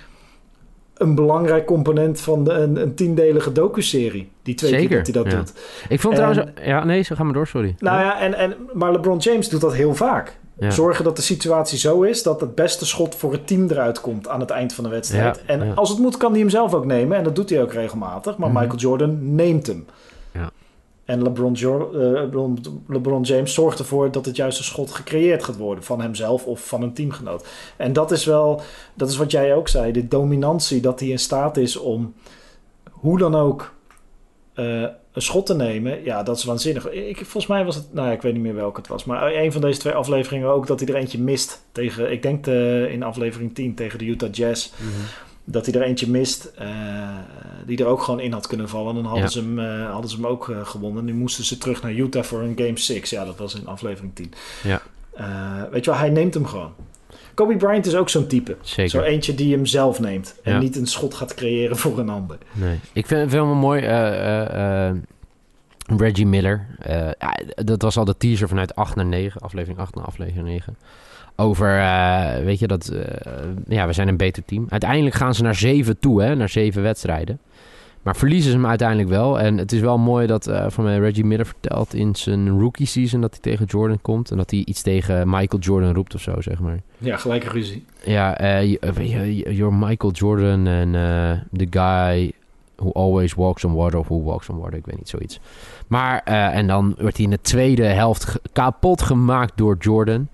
een 0.98 1.16
belangrijk 1.16 1.66
component 1.66 2.22
van 2.22 2.44
de, 2.44 2.52
een, 2.52 2.82
een 2.82 2.96
tiendelige 2.96 3.52
docu-serie. 3.52 4.32
Die 4.44 4.56
twee 4.56 4.72
Zeker, 4.72 4.88
keer 4.88 5.14
dat 5.14 5.26
hij 5.26 5.34
dat 5.34 5.46
doet. 5.46 5.54
Ik 5.90 6.00
vond 6.00 6.16
trouwens... 6.16 6.44
Ja, 6.64 6.84
nee, 6.84 7.02
zo 7.02 7.16
gaan 7.16 7.28
we 7.28 7.34
door, 7.34 7.48
sorry. 7.48 7.76
Nou 7.80 8.00
ja, 8.00 8.20
en, 8.20 8.34
en, 8.34 8.56
maar 8.74 8.92
LeBron 8.92 9.18
James 9.18 9.50
doet 9.50 9.62
dat 9.62 9.74
heel 9.74 9.96
vaak. 9.96 10.38
Zorgen 10.60 11.04
dat 11.04 11.16
de 11.16 11.22
situatie 11.22 11.78
zo 11.78 12.02
is 12.02 12.24
dat 12.24 12.42
het 12.42 12.56
beste 12.56 12.86
schot 12.86 13.16
voor 13.16 13.32
het 13.32 13.48
team 13.48 13.68
eruit 13.70 14.02
komt 14.02 14.28
aan 14.28 14.40
het 14.40 14.50
eind 14.50 14.74
van 14.74 14.84
de 14.84 14.90
wedstrijd. 14.90 15.46
en 15.46 15.76
als 15.76 15.90
het 15.90 16.00
moet, 16.00 16.18
kan 16.18 16.32
hij 16.32 16.40
hem 16.40 16.50
zelf 16.50 16.74
ook 16.74 16.86
nemen. 16.86 17.18
En 17.18 17.24
dat 17.24 17.36
doet 17.36 17.50
hij 17.50 17.62
ook 17.62 17.74
regelmatig. 17.74 18.38
Maar 18.38 18.50
mhm. 18.50 18.60
Michael 18.60 18.80
Jordan 18.80 19.36
neemt 19.36 19.68
hem. 19.68 19.86
En 21.06 21.24
LeBron, 21.24 21.56
uh, 21.94 22.22
LeBron, 22.88 23.22
James 23.22 23.54
zorgt 23.54 23.80
ervoor 23.80 24.12
dat 24.12 24.26
het 24.26 24.36
juiste 24.36 24.64
schot 24.64 24.92
gecreëerd 24.92 25.44
gaat 25.44 25.58
worden 25.58 25.84
van 25.84 26.02
hemzelf 26.02 26.46
of 26.46 26.68
van 26.68 26.82
een 26.82 26.94
teamgenoot. 26.94 27.48
En 27.78 27.94
dat 27.94 28.12
is 28.12 28.26
wel, 28.26 28.62
dat 28.94 29.10
is 29.10 29.18
wat 29.18 29.32
jij 29.32 29.56
ook 29.56 29.68
zei, 29.68 29.92
de 29.92 30.08
dominantie 30.08 30.82
dat 30.82 31.00
hij 31.00 31.10
in 31.10 31.20
staat 31.20 31.58
is 31.58 31.78
om 31.78 32.14
hoe 32.92 33.18
dan 33.18 33.36
ook 33.36 33.74
uh, 34.56 34.82
een 35.12 35.22
schot 35.22 35.46
te 35.46 35.56
nemen. 35.56 36.04
Ja, 36.04 36.24
dat 36.24 36.38
is 36.38 36.44
waanzinnig. 36.44 36.92
Ik, 36.92 37.18
volgens 37.18 37.48
mij 37.48 37.66
was 37.66 37.76
het, 37.76 37.94
nou 37.94 38.08
ja, 38.08 38.14
ik 38.14 38.22
weet 38.22 38.34
niet 38.34 38.42
meer 38.42 38.56
welke 38.56 38.80
het 38.80 38.90
was, 38.90 39.04
maar 39.04 39.34
een 39.34 39.52
van 39.52 39.62
deze 39.62 39.80
twee 39.80 39.94
afleveringen 39.94 40.50
ook 40.50 40.68
dat 40.68 40.80
hij 40.80 40.90
er 40.90 40.96
eentje 40.96 41.20
mist 41.20 41.62
tegen, 41.72 42.12
ik 42.12 42.22
denk 42.22 42.44
de, 42.44 42.88
in 42.92 43.04
aflevering 43.04 43.56
10 43.56 43.76
tegen 43.76 44.00
de 44.00 44.06
Utah 44.06 44.34
Jazz. 44.34 44.72
Mm 44.82 44.88
dat 45.46 45.66
hij 45.66 45.76
er 45.76 45.82
eentje 45.82 46.10
mist 46.10 46.52
uh, 46.62 46.68
die 47.66 47.78
er 47.78 47.86
ook 47.86 48.02
gewoon 48.02 48.20
in 48.20 48.32
had 48.32 48.48
kunnen 48.48 48.70
vallen. 48.70 48.96
Dan 48.96 49.06
hadden, 49.06 49.30
ze, 49.30 49.40
hem, 49.40 49.60
uh, 49.60 49.92
hadden 49.92 50.10
ze 50.10 50.16
hem 50.16 50.26
ook 50.26 50.48
uh, 50.48 50.66
gewonnen. 50.66 51.06
Nu 51.06 51.14
moesten 51.14 51.44
ze 51.44 51.58
terug 51.58 51.82
naar 51.82 51.92
Utah 51.92 52.24
voor 52.24 52.42
een 52.42 52.54
Game 52.56 52.80
6. 52.80 53.10
Ja, 53.10 53.26
dat 53.26 53.38
was 53.38 53.56
in 53.56 53.68
aflevering 53.68 54.16
10. 54.16 54.34
Ja. 54.64 54.82
weet 55.72 55.86
je 55.86 55.92
wel, 55.92 56.00
hij 56.00 56.10
neemt 56.10 56.34
hem 56.34 56.46
gewoon. 56.46 56.74
Kobe 57.34 57.58
Bryant 57.58 57.86
is 57.86 57.96
ook 57.96 58.10
zo'n 58.10 58.28
type. 58.28 58.58
Zeker. 58.62 58.90
Zo 58.90 59.02
eentje 59.02 59.36
die 59.36 59.56
hem 59.56 59.66
zelf 59.66 60.00
neemt. 60.00 60.36
En 60.44 60.60
niet 60.60 60.76
een 60.76 60.88
schot 60.88 61.14
gaat 61.14 61.34
creëren 61.34 61.78
voor 61.78 62.00
een 62.00 62.10
ander. 62.10 62.38
Nee. 62.52 62.80
Ik 62.94 63.06
vind 63.06 63.22
het 63.22 63.32
wel 63.32 63.46
mooi... 63.46 63.82
Reggie 65.98 66.26
Miller. 66.26 66.68
dat 67.56 67.82
was 67.82 67.98
al 67.98 68.06
de 68.06 68.18
teaser 68.18 68.48
vanuit 68.48 68.76
8 68.76 68.96
naar 68.96 69.06
9. 69.06 69.42
Aflevering 69.42 69.80
8 69.80 69.96
naar 69.96 70.06
aflevering 70.06 70.48
9 70.48 70.78
over, 71.36 71.78
uh, 71.78 72.36
weet 72.44 72.60
je, 72.60 72.68
dat, 72.68 72.90
uh, 72.94 73.02
ja, 73.68 73.88
we 73.88 73.94
zijn 73.94 74.08
een 74.08 74.18
beter 74.18 74.46
team. 74.46 74.66
Uiteindelijk 74.70 75.16
gaan 75.16 75.36
ze 75.36 75.44
naar 75.44 75.56
zeven 75.56 76.00
toe, 76.00 76.24
hè, 76.24 76.36
naar 76.36 76.50
zeven 76.50 76.82
wedstrijden. 76.82 77.40
Maar 78.06 78.16
verliezen 78.16 78.52
ze 78.52 78.58
hem 78.58 78.66
uiteindelijk 78.66 79.10
wel. 79.10 79.40
En 79.40 79.58
het 79.58 79.72
is 79.72 79.80
wel 79.80 79.98
mooi 79.98 80.28
dat 80.28 80.48
uh, 80.48 80.66
van 80.70 80.84
mij 80.84 80.98
Reggie 80.98 81.26
Miller 81.26 81.46
vertelt 81.46 81.94
in 81.94 82.16
zijn 82.16 82.60
rookie 82.60 82.86
season 82.86 83.22
dat 83.22 83.32
hij 83.32 83.40
tegen 83.42 83.66
Jordan 83.66 84.02
komt. 84.02 84.32
En 84.32 84.38
dat 84.38 84.52
hij 84.52 84.60
iets 84.66 84.82
tegen 84.82 85.30
Michael 85.30 85.62
Jordan 85.62 85.94
roept 85.94 86.16
of 86.16 86.22
zo, 86.22 86.42
zeg 86.42 86.60
maar. 86.60 86.82
Ja, 86.98 87.18
gelijke 87.18 87.50
ruzie. 87.50 87.86
Ja, 88.04 88.42
uh, 88.42 88.78
you're 89.58 89.76
Michael 89.76 90.12
Jordan 90.12 90.68
en 90.68 90.92
the 91.58 91.68
guy 91.70 92.32
who 92.76 92.92
always 92.92 93.34
walks 93.34 93.64
on 93.64 93.74
water 93.74 94.00
of 94.00 94.08
who 94.08 94.24
walks 94.24 94.50
on 94.50 94.58
water. 94.58 94.78
Ik 94.78 94.86
weet 94.86 94.98
niet, 94.98 95.10
zoiets. 95.10 95.40
Maar, 95.88 96.24
en 96.24 96.68
dan 96.68 96.96
wordt 97.00 97.16
hij 97.16 97.26
in 97.26 97.32
de 97.32 97.42
tweede 97.42 97.86
helft 97.86 98.40
kapot 98.52 99.02
gemaakt 99.02 99.58
door 99.58 99.76
Jordan. 99.80 100.28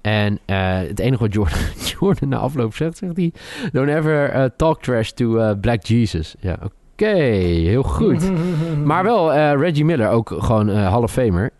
En 0.00 0.38
uh, 0.46 0.76
het 0.76 0.98
enige 0.98 1.22
wat 1.22 1.32
Jordan, 1.32 1.58
Jordan 2.00 2.28
na 2.28 2.36
afloop 2.36 2.74
zegt, 2.74 2.96
zegt 2.96 3.16
hij... 3.16 3.32
Don't 3.72 3.88
ever 3.88 4.36
uh, 4.36 4.44
talk 4.56 4.82
trash 4.82 5.10
to 5.10 5.38
uh, 5.38 5.50
Black 5.60 5.84
Jesus. 5.84 6.34
Ja, 6.40 6.58
oké. 6.62 6.82
Heel 6.96 7.82
goed. 7.82 8.30
maar 8.84 9.04
wel 9.04 9.54
Reggie 9.56 9.84
Miller, 9.84 10.10
ook 10.10 10.34
gewoon 10.38 10.68
Hall 10.68 11.02
of 11.02 11.12
Famer. 11.12 11.50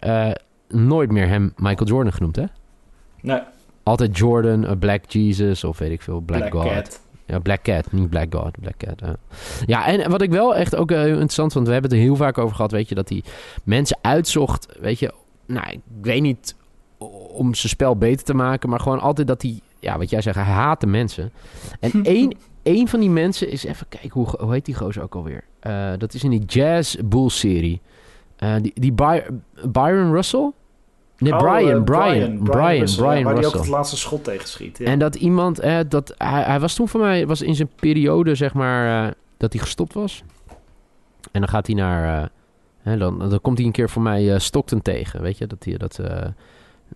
nooit 0.69 1.11
meer 1.11 1.29
hem 1.29 1.53
Michael 1.57 1.89
Jordan 1.89 2.13
genoemd, 2.13 2.37
hè? 2.37 2.45
Nee. 3.21 3.41
Altijd 3.83 4.19
Jordan, 4.19 4.79
Black 4.79 5.05
Jesus 5.09 5.65
of 5.65 5.79
weet 5.79 5.91
ik 5.91 6.03
veel, 6.03 6.21
Black, 6.21 6.51
Black 6.51 6.65
God. 6.65 6.73
Cat. 6.73 7.01
Ja, 7.27 7.39
Black 7.39 7.63
Cat, 7.63 7.93
niet 7.93 8.11
Black 8.11 8.35
God, 8.35 8.61
Black 8.61 8.77
Cat. 8.77 9.17
Ja, 9.67 9.87
en 9.87 10.11
wat 10.11 10.23
ik 10.23 10.31
wel 10.31 10.57
echt 10.57 10.77
ook 10.77 10.91
heel 10.91 11.07
interessant 11.07 11.53
vond... 11.53 11.67
we 11.67 11.73
hebben 11.73 11.91
het 11.91 12.01
er 12.01 12.07
heel 12.07 12.17
vaak 12.17 12.39
over 12.39 12.57
gehad, 12.57 12.71
weet 12.71 12.89
je... 12.89 12.95
dat 12.95 13.09
hij 13.09 13.23
mensen 13.65 13.99
uitzocht, 14.01 14.67
weet 14.81 14.99
je... 14.99 15.13
Nou, 15.47 15.71
ik 15.71 15.81
weet 16.03 16.23
niet 16.23 16.55
om 17.33 17.55
zijn 17.55 17.69
spel 17.69 17.97
beter 17.97 18.25
te 18.25 18.35
maken. 18.35 18.69
Maar 18.69 18.81
gewoon 18.81 19.01
altijd 19.01 19.27
dat 19.27 19.43
hij, 19.43 19.61
ja, 19.81 19.99
wat 19.99 20.11
jij 20.11 20.21
zegt, 20.21 20.37
hij 20.37 20.45
haat 20.45 20.81
de 20.81 20.87
mensen. 20.87 21.31
En 21.81 22.03
één, 22.17 22.37
één 22.65 22.89
van 22.89 23.01
die 23.01 23.11
mensen 23.11 23.49
is, 23.51 23.65
even 23.65 23.89
kijken, 23.89 24.11
hoe, 24.11 24.29
hoe 24.39 24.53
heet 24.53 24.65
die 24.65 24.75
gozer 24.75 25.03
ook 25.03 25.15
alweer? 25.15 25.45
Uh, 25.67 25.91
dat 25.99 26.15
is 26.15 26.25
in 26.25 26.31
die 26.31 26.45
Jazz 26.45 26.97
Bulls 27.05 27.39
serie. 27.39 27.81
Uh, 28.39 28.55
die 28.61 28.73
die 28.75 28.93
Byron 29.63 30.13
Russell? 30.13 30.53
Nee, 31.19 31.33
oh, 31.33 31.39
Brian, 31.39 31.79
uh, 31.79 31.85
Brian, 31.85 31.85
Brian, 31.85 32.39
Brian, 32.39 32.45
Brian, 32.45 32.81
Russell, 32.81 33.05
Brian 33.05 33.25
Russell. 33.25 33.35
die 33.35 33.47
ook 33.47 33.53
het 33.53 33.69
laatste 33.69 33.97
schot 33.97 34.25
tegen 34.25 34.49
schiet. 34.49 34.79
Ja. 34.79 34.85
En 34.85 34.99
dat 34.99 35.15
iemand, 35.15 35.65
uh, 35.65 35.79
dat, 35.89 36.15
hij, 36.19 36.43
hij, 36.43 36.61
was 36.61 36.75
toen 36.75 36.89
voor 36.89 37.01
mij, 37.01 37.27
was 37.27 37.43
in 37.43 37.55
zijn 37.55 37.71
periode, 37.77 38.35
zeg 38.35 38.55
maar, 38.55 39.15
dat 39.37 39.53
hij 39.53 39.63
gestopt 39.63 39.93
was. 39.93 40.23
En 41.33 41.41
dan 41.41 41.49
gaat 41.49 41.67
hij 41.67 41.77
naar, 41.77 42.31
uh, 42.85 42.99
dan, 42.99 43.19
dan 43.19 43.41
komt 43.41 43.59
hij 43.59 43.67
een 43.67 43.73
keer 43.73 43.91
voor 43.91 44.03
mij 44.03 44.39
Stockton 44.39 44.83
tegen, 44.83 45.23
weet 45.23 45.39
je, 45.39 45.47
dat 45.47 45.65
hij 45.65 45.77
dat... 45.77 46.01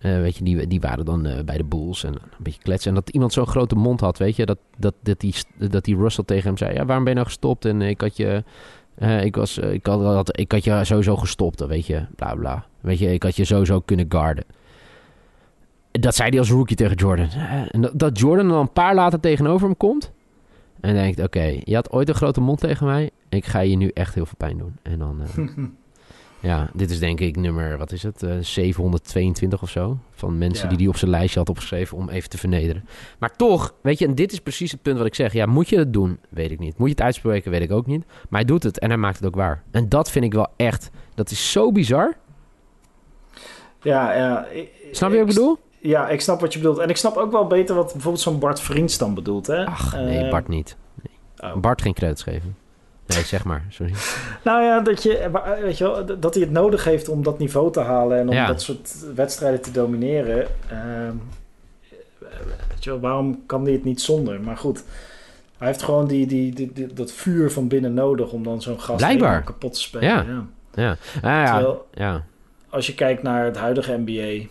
Uh, 0.01 0.19
weet 0.19 0.37
je, 0.37 0.43
die, 0.43 0.67
die 0.67 0.79
waren 0.79 1.05
dan 1.05 1.27
uh, 1.27 1.39
bij 1.45 1.57
de 1.57 1.63
Bulls 1.63 2.03
en 2.03 2.13
een 2.13 2.19
beetje 2.37 2.61
kletsen. 2.61 2.89
En 2.89 2.95
dat 2.95 3.09
iemand 3.09 3.33
zo'n 3.33 3.47
grote 3.47 3.75
mond 3.75 3.99
had, 3.99 4.17
weet 4.17 4.35
je, 4.35 4.45
dat, 4.45 4.57
dat, 4.77 4.93
dat, 5.03 5.19
die, 5.19 5.35
dat 5.69 5.83
die 5.83 5.97
Russell 5.97 6.23
tegen 6.23 6.47
hem 6.47 6.57
zei: 6.57 6.73
Ja, 6.73 6.85
waarom 6.85 7.03
ben 7.03 7.13
je 7.13 7.19
nou 7.19 7.25
gestopt? 7.27 7.65
En 7.65 7.81
ik 7.81 8.01
had 8.01 8.17
je. 8.17 8.43
Uh, 8.99 9.23
ik, 9.23 9.35
was, 9.35 9.57
ik, 9.57 9.85
had, 9.85 10.39
ik 10.39 10.51
had 10.51 10.63
je 10.63 10.83
sowieso 10.83 11.15
gestopt, 11.15 11.65
weet 11.65 11.85
je, 11.85 12.05
bla 12.15 12.35
bla. 12.35 12.65
Weet 12.81 12.99
je, 12.99 13.13
ik 13.13 13.23
had 13.23 13.35
je 13.35 13.45
sowieso 13.45 13.79
kunnen 13.79 14.05
guarden. 14.09 14.43
Dat 15.91 16.15
zei 16.15 16.29
hij 16.29 16.39
als 16.39 16.49
rookie 16.49 16.75
tegen 16.75 16.95
Jordan. 16.95 17.29
En 17.71 17.81
dat, 17.81 17.91
dat 17.95 18.19
Jordan 18.19 18.47
dan 18.47 18.59
een 18.59 18.73
paar 18.73 18.95
later 18.95 19.19
tegenover 19.19 19.67
hem 19.67 19.77
komt. 19.77 20.11
En 20.79 20.93
denkt: 20.93 21.23
Oké, 21.23 21.59
je 21.63 21.75
had 21.75 21.91
ooit 21.91 22.09
een 22.09 22.15
grote 22.15 22.41
mond 22.41 22.59
tegen 22.59 22.85
mij. 22.85 23.09
Ik 23.29 23.45
ga 23.45 23.59
je 23.59 23.75
nu 23.75 23.91
echt 23.93 24.13
heel 24.15 24.25
veel 24.25 24.37
pijn 24.37 24.57
doen. 24.57 24.75
En 24.81 24.99
dan. 24.99 25.21
Ja, 26.41 26.69
dit 26.73 26.89
is 26.89 26.99
denk 26.99 27.19
ik 27.19 27.35
nummer, 27.35 27.77
wat 27.77 27.91
is 27.91 28.03
het, 28.03 28.23
uh, 28.23 28.37
eh, 28.37 28.43
722 28.43 29.61
of 29.61 29.69
zo. 29.69 29.97
Van 30.11 30.37
mensen 30.37 30.69
die 30.69 30.77
die 30.77 30.87
op 30.87 30.97
zijn 30.97 31.11
lijstje 31.11 31.39
had 31.39 31.49
opgeschreven 31.49 31.97
om 31.97 32.09
even 32.09 32.29
te 32.29 32.37
vernederen. 32.37 32.85
Maar 33.19 33.35
toch, 33.35 33.73
weet 33.81 33.99
je, 33.99 34.05
en 34.05 34.15
dit 34.15 34.31
is 34.31 34.39
precies 34.39 34.71
het 34.71 34.81
punt 34.81 34.97
wat 34.97 35.05
ik 35.05 35.15
zeg. 35.15 35.33
Ja, 35.33 35.45
moet 35.45 35.69
je 35.69 35.77
het 35.77 35.93
doen? 35.93 36.19
Weet 36.29 36.51
ik 36.51 36.59
niet. 36.59 36.77
Moet 36.77 36.87
je 36.87 36.93
het 36.93 37.03
uitspreken? 37.03 37.51
Weet 37.51 37.61
ik 37.61 37.71
ook 37.71 37.85
niet. 37.85 38.05
Maar 38.05 38.39
hij 38.39 38.49
doet 38.49 38.63
het 38.63 38.79
en 38.79 38.89
hij 38.89 38.97
maakt 38.97 39.17
het 39.17 39.25
ook 39.25 39.35
waar. 39.35 39.63
En 39.71 39.89
dat 39.89 40.11
vind 40.11 40.25
ik 40.25 40.33
wel 40.33 40.47
echt, 40.55 40.89
dat 41.15 41.31
is 41.31 41.51
zo 41.51 41.71
bizar. 41.71 42.17
Ja, 43.81 44.13
ja. 44.13 44.47
snap 44.91 45.11
je 45.11 45.17
wat 45.17 45.27
ik 45.27 45.35
bedoel? 45.35 45.57
Ja, 45.81 46.09
ik 46.09 46.21
snap 46.21 46.39
wat 46.39 46.53
je 46.53 46.59
bedoelt. 46.59 46.77
En 46.77 46.89
ik 46.89 46.97
snap 46.97 47.17
ook 47.17 47.31
wel 47.31 47.47
beter 47.47 47.75
wat 47.75 47.91
bijvoorbeeld 47.91 48.23
zo'n 48.23 48.39
Bart 48.39 48.59
Vriends 48.59 48.97
dan 48.97 49.13
bedoelt, 49.13 49.47
hè? 49.47 49.65
Ach, 49.65 49.93
nee, 49.93 50.23
uh, 50.23 50.29
Bart 50.29 50.47
niet. 50.47 50.77
Nee. 51.01 51.51
Oh. 51.51 51.59
Bart 51.59 51.81
geen 51.81 51.93
credits 51.93 52.23
geven. 52.23 52.55
Nee, 53.15 53.23
zeg 53.23 53.43
maar, 53.43 53.63
sorry. 53.69 53.93
nou 54.43 54.63
ja, 54.63 54.79
dat, 54.79 55.03
je, 55.03 55.29
weet 55.61 55.77
je 55.77 55.83
wel, 55.83 56.19
dat 56.19 56.33
hij 56.33 56.43
het 56.43 56.51
nodig 56.51 56.83
heeft 56.83 57.09
om 57.09 57.23
dat 57.23 57.39
niveau 57.39 57.71
te 57.71 57.79
halen 57.79 58.19
en 58.19 58.29
om 58.29 58.47
dat 58.47 58.61
soort 58.61 58.95
wedstrijden 59.15 59.61
te 59.61 59.71
domineren. 59.71 60.47
Uh, 60.71 61.09
weet 62.69 62.83
je 62.83 62.89
wel, 62.89 62.99
waarom 62.99 63.45
kan 63.45 63.63
hij 63.63 63.71
het 63.71 63.83
niet 63.83 64.01
zonder? 64.01 64.41
Maar 64.41 64.57
goed, 64.57 64.83
hij 65.57 65.67
heeft 65.67 65.83
gewoon 65.83 66.07
die, 66.07 66.25
die, 66.25 66.53
die, 66.53 66.93
dat 66.93 67.11
vuur 67.11 67.51
van 67.51 67.67
binnen 67.67 67.93
nodig 67.93 68.31
om 68.31 68.43
dan 68.43 68.61
zo'n 68.61 68.81
gast 68.81 69.17
kapot 69.17 69.73
te 69.73 69.79
spelen. 69.79 70.07
Ja, 70.07 70.25
ja. 70.27 70.45
ja. 70.73 70.97
Ah, 71.15 71.21
ja. 71.21 71.53
Terwijl, 71.53 71.87
ja. 71.93 72.23
als 72.69 72.87
je 72.87 72.93
kijkt 72.93 73.23
naar 73.23 73.45
het 73.45 73.57
huidige 73.57 73.97
NBA... 73.97 74.11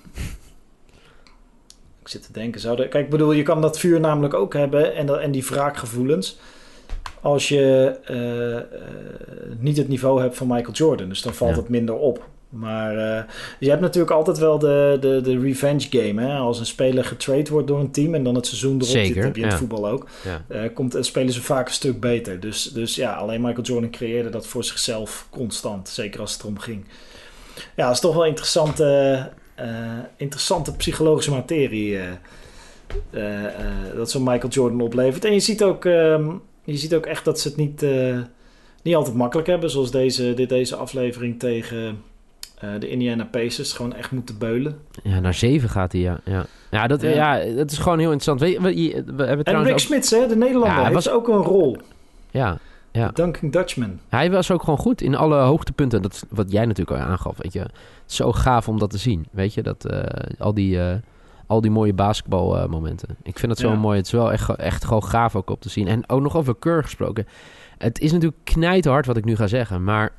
Ik 2.02 2.14
zit 2.14 2.26
te 2.26 2.32
denken, 2.32 2.60
zou 2.60 2.76
de, 2.76 2.88
kijk, 2.88 3.04
ik 3.04 3.10
bedoel, 3.10 3.32
je 3.32 3.42
kan 3.42 3.60
dat 3.60 3.78
vuur 3.78 4.00
namelijk 4.00 4.34
ook 4.34 4.54
hebben 4.54 4.94
en, 4.94 5.20
en 5.20 5.30
die 5.30 5.44
wraakgevoelens 5.44 6.38
als 7.22 7.48
je 7.48 7.96
uh, 8.10 8.78
uh, 8.78 9.58
niet 9.58 9.76
het 9.76 9.88
niveau 9.88 10.20
hebt 10.20 10.36
van 10.36 10.46
Michael 10.46 10.72
Jordan. 10.72 11.08
Dus 11.08 11.22
dan 11.22 11.34
valt 11.34 11.54
ja. 11.54 11.56
het 11.56 11.68
minder 11.68 11.94
op. 11.94 12.28
Maar 12.48 12.94
uh, 12.96 13.22
je 13.58 13.68
hebt 13.68 13.80
natuurlijk 13.80 14.12
altijd 14.12 14.38
wel 14.38 14.58
de, 14.58 14.96
de, 15.00 15.20
de 15.20 15.38
revenge 15.38 15.86
game. 15.90 16.22
Hè? 16.22 16.36
Als 16.36 16.58
een 16.58 16.66
speler 16.66 17.04
getrade 17.04 17.50
wordt 17.50 17.66
door 17.66 17.80
een 17.80 17.90
team 17.90 18.14
en 18.14 18.24
dan 18.24 18.34
het 18.34 18.46
seizoen 18.46 18.74
erop 18.74 18.82
Zeker, 18.82 19.14
zit, 19.14 19.22
heb 19.22 19.36
je 19.36 19.40
in 19.40 19.46
ja. 19.46 19.52
het 19.52 19.62
voetbal 19.62 19.88
ook. 19.88 20.06
Ja. 20.48 20.68
komt, 20.68 20.96
spelen 21.00 21.32
ze 21.32 21.42
vaak 21.42 21.66
een 21.66 21.72
stuk 21.72 22.00
beter. 22.00 22.40
Dus, 22.40 22.62
dus 22.62 22.94
ja, 22.94 23.14
alleen 23.14 23.40
Michael 23.40 23.62
Jordan 23.66 23.90
creëerde 23.90 24.30
dat 24.30 24.46
voor 24.46 24.64
zichzelf 24.64 25.26
constant. 25.30 25.88
Zeker 25.88 26.20
als 26.20 26.32
het 26.32 26.42
erom 26.42 26.58
ging. 26.58 26.84
Ja, 27.76 27.84
dat 27.86 27.94
is 27.94 28.00
toch 28.00 28.14
wel 28.14 28.26
interessante, 28.26 29.30
interessante 30.16 30.76
psychologische 30.76 31.30
materie. 31.30 31.98
eh, 33.10 33.44
eh, 33.44 33.50
dat 33.96 34.10
zo'n 34.10 34.22
Michael 34.22 34.52
Jordan 34.52 34.80
oplevert. 34.80 35.24
En 35.24 35.32
je 35.32 35.40
ziet 35.40 35.62
ook, 35.62 35.84
ehm, 35.84 36.30
je 36.72 36.78
ziet 36.78 36.94
ook 36.94 37.06
echt 37.06 37.24
dat 37.24 37.40
ze 37.40 37.48
het 37.48 37.56
niet, 37.56 37.82
eh, 37.82 38.18
niet 38.82 38.94
altijd 38.94 39.16
makkelijk 39.16 39.48
hebben. 39.48 39.70
Zoals 39.70 39.90
deze, 39.90 40.34
dit, 40.34 40.48
deze 40.48 40.76
aflevering 40.76 41.38
tegen 41.38 42.02
eh, 42.58 42.70
de 42.78 42.88
Indiana 42.88 43.24
Pacers. 43.24 43.72
Gewoon 43.72 43.94
echt 43.94 44.10
moeten 44.10 44.38
beulen. 44.38 44.78
Ja, 45.02 45.20
naar 45.20 45.34
zeven 45.34 45.68
gaat 45.68 45.92
hij, 45.92 46.00
ja. 46.00 46.20
Ja, 46.24 46.46
ja, 46.70 46.86
dat, 46.86 47.02
Ja. 47.02 47.36
ja. 47.36 47.54
dat 47.54 47.70
is 47.70 47.78
gewoon 47.78 47.98
heel 47.98 48.12
interessant. 48.12 48.40
We, 48.62 48.82
je- 48.82 49.04
we 49.16 49.24
hebben 49.24 49.44
En 49.46 49.62
Rick 49.62 49.72
ook... 49.72 49.78
Smits, 49.78 50.10
hè, 50.10 50.26
de 50.26 50.36
Nederlander, 50.36 50.82
Ja, 50.84 50.90
was- 50.92 51.10
ook 51.10 51.28
een 51.28 51.42
rol. 51.42 51.76
Ja, 52.30 52.58
ja. 52.92 53.10
Duncan 53.14 53.50
Dutchman. 53.50 53.98
Hij 54.08 54.30
was 54.30 54.50
ook 54.50 54.62
gewoon 54.62 54.78
goed 54.78 55.00
in 55.02 55.14
alle 55.14 55.36
hoogtepunten. 55.36 56.02
Dat 56.02 56.12
is 56.12 56.22
wat 56.28 56.50
jij 56.52 56.66
natuurlijk 56.66 57.00
al 57.00 57.06
aangaf, 57.06 57.36
weet 57.38 57.52
je. 57.52 57.66
Zo 58.06 58.32
gaaf 58.32 58.68
om 58.68 58.78
dat 58.78 58.90
te 58.90 58.98
zien, 58.98 59.26
weet 59.30 59.54
je. 59.54 59.62
Dat, 59.62 59.84
eh, 59.84 60.02
al, 60.38 60.54
die, 60.54 60.78
al 61.48 61.60
die 61.60 61.70
mooie 61.70 61.92
basketbalmomenten. 61.92 63.16
Ik 63.22 63.38
vind 63.38 63.52
het 63.52 63.60
zo 63.60 63.70
Ja. 63.70 63.76
mooi. 63.76 63.96
Het 63.96 64.06
is 64.06 64.12
wel 64.12 64.32
echt, 64.32 64.48
echt 64.56 64.84
gewoon 64.84 65.04
gaaf 65.04 65.36
ook 65.36 65.50
op 65.50 65.60
te 65.60 65.68
zien. 65.68 65.88
En 65.88 66.08
ook 66.08 66.20
nog 66.20 66.36
over 66.36 66.56
Keur 66.56 66.82
gesproken. 66.82 67.26
Het 67.78 67.98
is 68.00 68.12
natuurlijk 68.12 68.40
knijterhard 68.44 69.06
wat 69.06 69.16
ik 69.16 69.24
nu 69.24 69.36
ga 69.36 69.46
zeggen. 69.46 69.84
Maar 69.84 70.12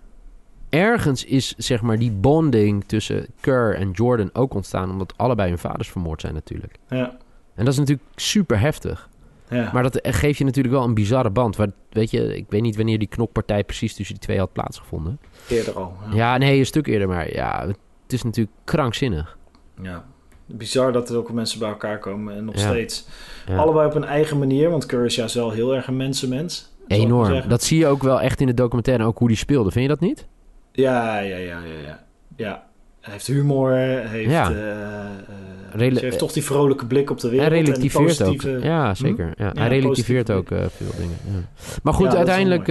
ergens 0.70 1.26
is 1.26 1.54
zeg 1.58 1.82
maar 1.82 1.98
die 2.00 2.12
bonding 2.12 2.84
tussen 2.86 3.26
Kerr 3.42 3.76
en 3.76 3.92
Jordan 3.92 4.30
ook 4.34 4.54
ontstaan... 4.54 4.92
omdat 4.92 5.14
allebei 5.18 5.50
hun 5.50 5.58
vaders 5.60 5.90
vermoord 5.90 6.22
zijn 6.22 6.34
natuurlijk. 6.34 6.76
Ja, 6.90 7.18
En 7.56 7.66
dat 7.66 7.74
is 7.74 7.80
natuurlijk 7.80 8.08
super 8.16 8.60
heftig. 8.60 9.10
ja. 9.50 9.70
Maar 9.74 9.84
dat 9.84 10.00
geeft 10.02 10.38
je 10.38 10.44
natuurlijk 10.46 10.76
wel 10.76 10.84
een 10.84 10.94
bizarre 10.94 11.30
band. 11.30 11.56
Waar, 11.56 11.72
weet 11.90 12.12
je, 12.12 12.36
ik 12.36 12.46
weet 12.50 12.62
niet 12.62 12.76
wanneer 12.76 13.00
die 13.00 13.08
knokpartij 13.08 13.64
precies 13.64 13.94
tussen 13.96 14.16
die 14.16 14.24
twee 14.24 14.40
had 14.40 14.54
plaatsgevonden. 14.54 15.20
eerder 15.50 15.74
al. 15.76 15.94
Ja. 16.10 16.16
Ja, 16.16 16.38
nee, 16.38 16.60
een 16.60 16.66
stuk 16.66 16.88
eerder. 16.88 17.08
Maar 17.08 17.34
ja, 17.34 17.68
het 17.68 18.14
is 18.14 18.24
natuurlijk 18.24 18.56
krankzinnig. 18.64 19.38
Ja. 19.82 20.06
Bizar 20.52 20.92
dat 20.92 21.10
er 21.10 21.18
ook 21.18 21.32
mensen 21.32 21.60
bij 21.60 21.70
elkaar 21.70 22.00
komen 22.00 22.36
en 22.36 22.46
nog 22.46 22.56
Ja. 22.56 22.62
steeds. 22.70 23.08
Ja. 23.48 23.58
Allebei 23.58 23.88
op 23.88 23.96
een 23.96 24.04
eigen 24.04 24.38
manier, 24.40 24.70
want 24.70 24.86
Curry 24.86 25.06
is 25.06 25.16
juist 25.16 25.36
wel 25.36 25.52
heel 25.52 25.76
erg 25.76 25.88
een 25.88 25.98
mensenmens. 25.98 26.70
Enorm. 26.88 27.48
Dat 27.48 27.64
zie 27.64 27.78
je 27.80 27.88
ook 27.88 28.04
wel 28.04 28.22
echt 28.22 28.42
in 28.42 28.48
de 28.48 28.54
documentaire. 28.54 29.04
Ook 29.04 29.18
hoe 29.18 29.28
die 29.28 29.38
speelde. 29.38 29.72
Vind 29.72 29.84
je 29.84 29.90
dat 29.90 30.00
niet? 30.00 30.26
Ja, 30.72 31.20
ja, 31.20 31.38
ja, 31.38 31.60
ja, 31.60 31.60
ja. 31.86 32.00
ja. 32.36 32.64
Hij 33.00 33.14
heeft 33.14 33.28
humor, 33.28 33.72
heeft, 33.72 34.30
Ja. 34.32 34.52
eh, 34.52 35.90
eh, 35.90 35.98
heeft 35.98 36.18
toch 36.18 36.32
die 36.32 36.44
vrolijke 36.44 36.86
blik 36.86 37.10
op 37.10 37.20
de 37.20 37.30
wereld. 37.30 37.50
Hij 37.50 37.60
en 37.60 37.66
relativeert 37.66 38.24
ook. 38.24 38.42
Ja, 38.64 38.94
zeker. 38.96 39.34
Ja, 39.38 39.52
Ja, 39.54 39.62
hij 39.62 39.68
relativeert 39.68 40.32
ook 40.32 40.52
eh, 40.52 40.66
veel 40.70 40.92
dingen. 40.98 41.18
Ja. 41.26 41.70
Maar 41.84 41.94
goed, 41.94 42.16
uiteindelijk 42.16 42.68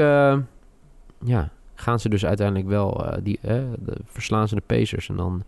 ja, 1.24 1.48
gaan 1.74 2.00
ze 2.00 2.08
dus 2.08 2.26
uiteindelijk 2.26 2.68
wel... 2.68 3.04
die, 3.22 3.38
de, 3.42 3.62
verslaan 4.04 4.48
ze 4.48 4.54
de 4.54 4.62
Pacers. 4.66 5.08
En 5.08 5.16
dan 5.16 5.42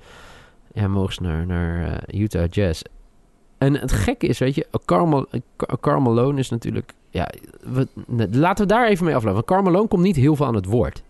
ja, 0.72 0.88
mogen 0.88 1.14
ze 1.14 1.22
naar, 1.22 1.46
naar 1.46 2.02
eh, 2.06 2.20
Utah 2.20 2.48
Jazz. 2.50 2.82
En 3.58 3.74
het 3.74 3.92
gekke 3.92 4.26
is, 4.26 4.38
weet 4.38 4.54
je... 4.54 4.66
Carmel, 4.84 5.26
Carmelo 5.80 6.30
is 6.30 6.50
natuurlijk... 6.50 6.92
Ja, 7.10 7.30
we, 7.60 7.88
laten 8.30 8.66
we 8.66 8.72
daar 8.72 8.88
even 8.88 9.04
mee 9.04 9.14
aflopen. 9.14 9.34
Want 9.34 9.46
Carmelo 9.46 9.86
komt 9.86 10.02
niet 10.02 10.16
heel 10.16 10.36
veel 10.36 10.46
aan 10.46 10.54
het 10.54 10.64
woord. 10.64 11.02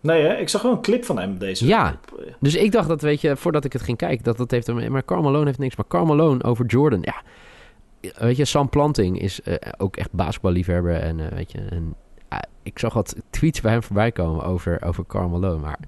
Nee, 0.00 0.22
hè? 0.22 0.34
ik 0.34 0.48
zag 0.48 0.62
wel 0.62 0.72
een 0.72 0.80
clip 0.80 1.04
van 1.04 1.18
hem 1.18 1.38
deze 1.38 1.66
Ja. 1.66 1.98
week. 2.16 2.34
Dus 2.40 2.54
ik 2.54 2.72
dacht 2.72 2.88
dat, 2.88 3.02
weet 3.02 3.20
je, 3.20 3.36
voordat 3.36 3.64
ik 3.64 3.72
het 3.72 3.82
ging 3.82 3.96
kijken, 3.96 4.24
dat 4.24 4.36
dat 4.36 4.50
heeft 4.50 4.66
hem. 4.66 4.90
Maar 4.90 5.04
Carmelo 5.04 5.44
heeft 5.44 5.58
niks. 5.58 5.76
Maar 5.76 5.86
Carmelo 5.88 6.38
over 6.38 6.66
Jordan, 6.66 7.00
ja. 7.02 7.22
Weet 8.18 8.36
je, 8.36 8.44
Sam 8.44 8.68
Planting 8.68 9.20
is 9.20 9.42
eh, 9.42 9.54
ook 9.78 9.96
echt 9.96 10.12
basketballiefhebber. 10.12 10.94
En 10.94 11.20
eh, 11.20 11.36
weet 11.36 11.52
je, 11.52 11.58
en, 11.58 11.94
ik 12.62 12.78
zag 12.78 12.94
wat 12.94 13.16
tweets 13.30 13.60
bij 13.60 13.72
hem 13.72 13.82
voorbij 13.82 14.12
komen 14.12 14.44
over, 14.44 14.82
over 14.84 15.06
Carmelo. 15.06 15.58
Maar 15.58 15.78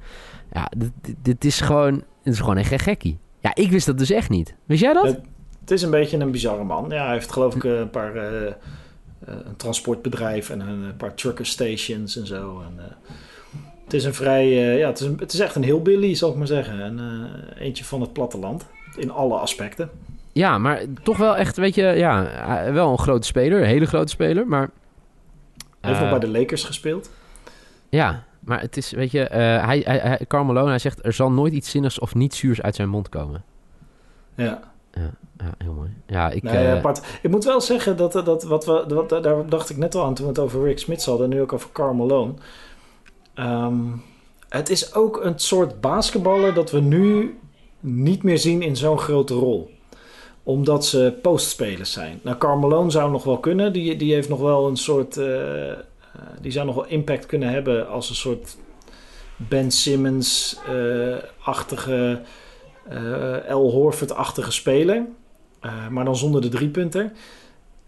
ja, 0.53 0.71
dit, 0.77 1.15
dit 1.23 1.45
is 1.45 1.61
gewoon, 1.61 2.03
dit 2.23 2.33
is 2.33 2.41
gewoon 2.41 2.57
echt 2.57 2.73
een 2.73 2.79
gekkie. 2.79 3.19
Ja, 3.41 3.55
ik 3.55 3.71
wist 3.71 3.87
dat 3.87 3.99
dus 3.99 4.11
echt 4.11 4.31
niet. 4.31 4.55
Wist 4.65 4.83
jij 4.83 4.93
dat? 4.93 5.05
Het, 5.05 5.21
het 5.61 5.71
is 5.71 5.83
een 5.83 5.91
beetje 5.91 6.19
een 6.19 6.31
bizarre 6.31 6.65
man. 6.65 6.87
Ja, 6.89 7.05
hij 7.05 7.13
heeft 7.13 7.33
geloof 7.33 7.55
ik 7.55 7.65
eh, 7.65 7.79
een 7.79 7.91
paar... 7.91 8.17
eh, 8.17 8.53
een 9.25 9.57
transportbedrijf 9.57 10.51
en 10.51 10.61
een, 10.61 10.97
paar 10.97 11.15
trucker 11.15 11.47
stations 11.47 12.17
en 12.17 12.27
zo. 12.27 12.63
En, 12.67 12.97
het 13.85 13.93
is 13.93 14.05
een 14.05 14.15
vrij... 14.15 14.49
ja, 14.79 14.87
het 14.87 15.01
is, 15.01 15.07
een, 15.07 15.17
het 15.19 15.33
is 15.33 15.41
echt 15.41 15.55
een 15.55 15.63
heel 15.63 15.83
Billy, 15.83 16.15
zal 16.15 16.31
ik 16.31 16.37
maar 16.37 16.47
zeggen. 16.47 16.81
En, 16.81 17.01
eentje 17.59 17.85
van 17.85 18.01
het 18.01 18.13
platteland. 18.13 18.67
In 18.97 19.11
alle 19.11 19.39
aspecten. 19.39 19.91
Ja, 20.33 20.59
maar 20.59 20.83
toch 21.03 21.17
wel 21.17 21.37
echt, 21.37 21.57
weet 21.57 21.75
je, 21.75 21.83
ja, 21.83 22.29
wel 22.73 22.91
een 22.91 22.99
grote 22.99 23.27
speler. 23.27 23.61
Een 23.61 23.67
hele 23.67 23.87
grote 23.87 24.11
speler, 24.13 24.47
maar... 24.47 24.71
Hij 25.81 25.91
heeft 25.91 26.03
nog 26.03 26.11
bij 26.11 26.29
de 26.29 26.39
Lakers 26.39 26.65
gespeeld. 26.65 27.11
Ja, 27.89 28.25
maar 28.45 28.61
het 28.61 28.77
is, 28.77 28.91
weet 28.91 29.11
je, 29.11 29.23
eh, 29.23 29.65
hij, 29.65 29.83
hij, 29.85 29.99
hij, 29.99 30.21
Carmelo, 30.29 30.67
hij 30.67 30.79
zegt... 30.79 31.05
er 31.05 31.13
zal 31.13 31.31
nooit 31.31 31.53
iets 31.53 31.71
zinnigs 31.71 31.99
of 31.99 32.15
niet 32.15 32.35
zuurs 32.35 32.63
uit 32.63 32.75
zijn 32.75 32.89
mond 32.89 33.09
komen. 33.09 33.45
Ja. 34.35 34.71
Ja, 35.37 35.55
heel 35.59 35.73
mooi. 35.73 35.91
Ja, 36.07 36.31
ik... 36.31 36.43
Nee, 36.43 36.67
eh, 36.67 36.73
apart. 36.73 37.03
Ik 37.23 37.31
moet 37.31 37.45
wel 37.45 37.61
zeggen 37.61 37.97
dat, 37.97 38.13
dat 38.13 38.43
wat 38.43 38.65
we, 38.65 38.85
wat, 38.89 39.09
daar 39.23 39.47
dacht 39.47 39.71
ik 39.71 39.77
net 39.77 39.95
al 39.95 40.05
aan 40.05 40.15
toen 40.15 40.25
we 40.25 40.31
het 40.31 40.41
over 40.41 40.65
Rick 40.65 40.79
Smits 40.79 41.07
hadden 41.07 41.31
en 41.31 41.37
nu 41.37 41.43
ook 41.43 41.53
over 41.53 41.69
Carmelo. 41.73 42.35
Ehm 43.35 43.75
het 44.53 44.71
is 44.71 44.95
ook 44.95 45.25
een 45.25 45.39
soort 45.39 45.81
basketballer 45.81 46.55
dat 46.55 46.71
we 46.71 46.81
nu 46.81 47.39
niet 47.81 48.23
meer 48.23 48.39
zien 48.39 48.63
in 48.63 48.77
zo'n 48.77 48.99
grote 48.99 49.35
rol. 49.35 49.71
Omdat 50.43 50.87
ze 50.87 51.19
postspelers 51.23 51.93
zijn. 51.93 52.21
Nou, 52.23 52.37
Carmelo 52.37 52.89
zou 52.89 53.11
nog 53.11 53.25
wel 53.25 53.39
kunnen. 53.39 53.73
Die, 53.73 53.97
die 53.97 54.15
heeft 54.15 54.29
nog 54.29 54.41
wel 54.41 54.69
een 54.69 54.77
soort. 54.77 55.17
eh, 55.17 55.71
eh, 55.71 55.79
die 56.41 56.53
zou 56.53 56.67
nog 56.67 56.75
wel 56.75 56.87
impact 56.87 57.27
kunnen 57.27 57.49
hebben 57.49 57.89
als 57.89 58.09
een 58.09 58.15
soort 58.15 58.57
Ben 59.37 59.71
Simmons-achtige. 59.71 62.21
eh 62.89 63.55
L. 63.55 63.71
Horford-achtige 63.71 64.51
speler. 64.53 65.03
Eh, 65.61 65.89
maar 65.89 66.05
dan 66.05 66.17
zonder 66.17 66.41
de 66.41 66.49
driepunter. 66.49 67.13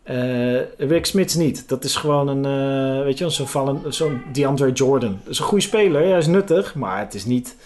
Eh 0.02 0.60
Rick 0.78 1.06
Smits 1.06 1.34
niet. 1.34 1.68
Dat 1.68 1.84
is 1.84 1.96
gewoon 1.96 2.28
een, 2.28 2.44
eh, 2.98 3.04
weet 3.04 3.18
je, 3.18 3.28
zo'n 3.30 3.46
Valen- 3.46 3.94
zo'n 3.94 4.22
DeAndre 4.32 4.72
Jordan. 4.72 5.18
Dat 5.22 5.32
is 5.32 5.38
een 5.38 5.44
goede 5.44 5.64
speler, 5.64 6.08
hij 6.08 6.18
is 6.18 6.26
nuttig, 6.26 6.74
maar 6.74 6.98
het 6.98 7.14
is 7.14 7.24
niet 7.24 7.56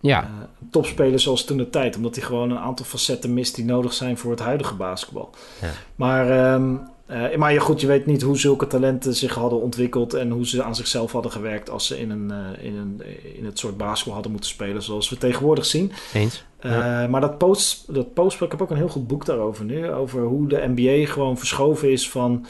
ja, 0.00 0.22
eh, 0.22 0.28
een 0.60 0.70
topspeler 0.70 1.20
zoals 1.20 1.44
toen 1.44 1.56
de 1.56 1.70
tijd. 1.70 1.96
Omdat 1.96 2.14
hij 2.14 2.24
gewoon 2.24 2.50
een 2.50 2.58
aantal 2.58 2.86
facetten 2.86 3.34
mist 3.34 3.54
die 3.54 3.64
nodig 3.64 3.92
zijn 3.92 4.18
voor 4.18 4.30
het 4.30 4.40
huidige 4.40 4.74
basketbal. 4.74 5.30
Ja. 5.60 5.68
Maar, 5.96 6.30
ehm, 6.30 6.74
eh, 7.06 7.36
maar 7.36 7.52
ja, 7.52 7.60
goed, 7.60 7.80
je 7.80 7.86
weet 7.86 8.06
niet 8.06 8.22
hoe 8.22 8.38
zulke 8.38 8.66
talenten 8.66 9.14
zich 9.14 9.34
hadden 9.34 9.60
ontwikkeld 9.60 10.14
en 10.14 10.30
hoe 10.30 10.46
ze 10.46 10.62
aan 10.62 10.74
zichzelf 10.74 11.12
hadden 11.12 11.32
gewerkt 11.32 11.70
als 11.70 11.86
ze 11.86 12.00
in, 12.00 12.10
een, 12.10 12.30
eh, 12.30 12.64
in, 12.64 12.76
een, 12.76 13.02
in 13.36 13.44
het 13.44 13.58
soort 13.58 13.76
basketbal 13.76 14.14
hadden 14.14 14.32
moeten 14.32 14.50
spelen 14.50 14.82
zoals 14.82 15.08
we 15.08 15.16
tegenwoordig 15.16 15.66
zien. 15.66 15.92
eens. 16.12 16.44
Eh, 16.58 16.70
Ja. 16.70 17.06
Maar 17.08 17.20
dat 17.20 17.38
post, 17.38 17.94
dat 17.94 18.14
post, 18.14 18.40
ik 18.40 18.50
heb 18.50 18.62
ook 18.62 18.70
een 18.70 18.76
heel 18.76 18.88
goed 18.88 19.06
boek 19.06 19.24
daarover 19.24 19.64
nu. 19.64 19.90
Over 19.90 20.22
hoe 20.22 20.48
de 20.48 20.72
NBA 20.74 21.12
gewoon 21.12 21.38
verschoven 21.38 21.90
is 21.90 22.10
van 22.10 22.46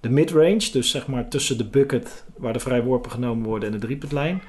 de 0.00 0.08
midrange. 0.08 0.70
Dus 0.72 0.90
zeg 0.90 1.06
maar 1.06 1.28
tussen 1.28 1.58
de 1.58 1.66
bucket, 1.66 2.24
waar 2.36 2.52
de 2.52 2.60
vrijworpen 2.60 3.10
genomen 3.10 3.46
worden, 3.48 3.72
en 3.72 3.78
de 3.78 3.86
driepuntlijn. 3.86 4.42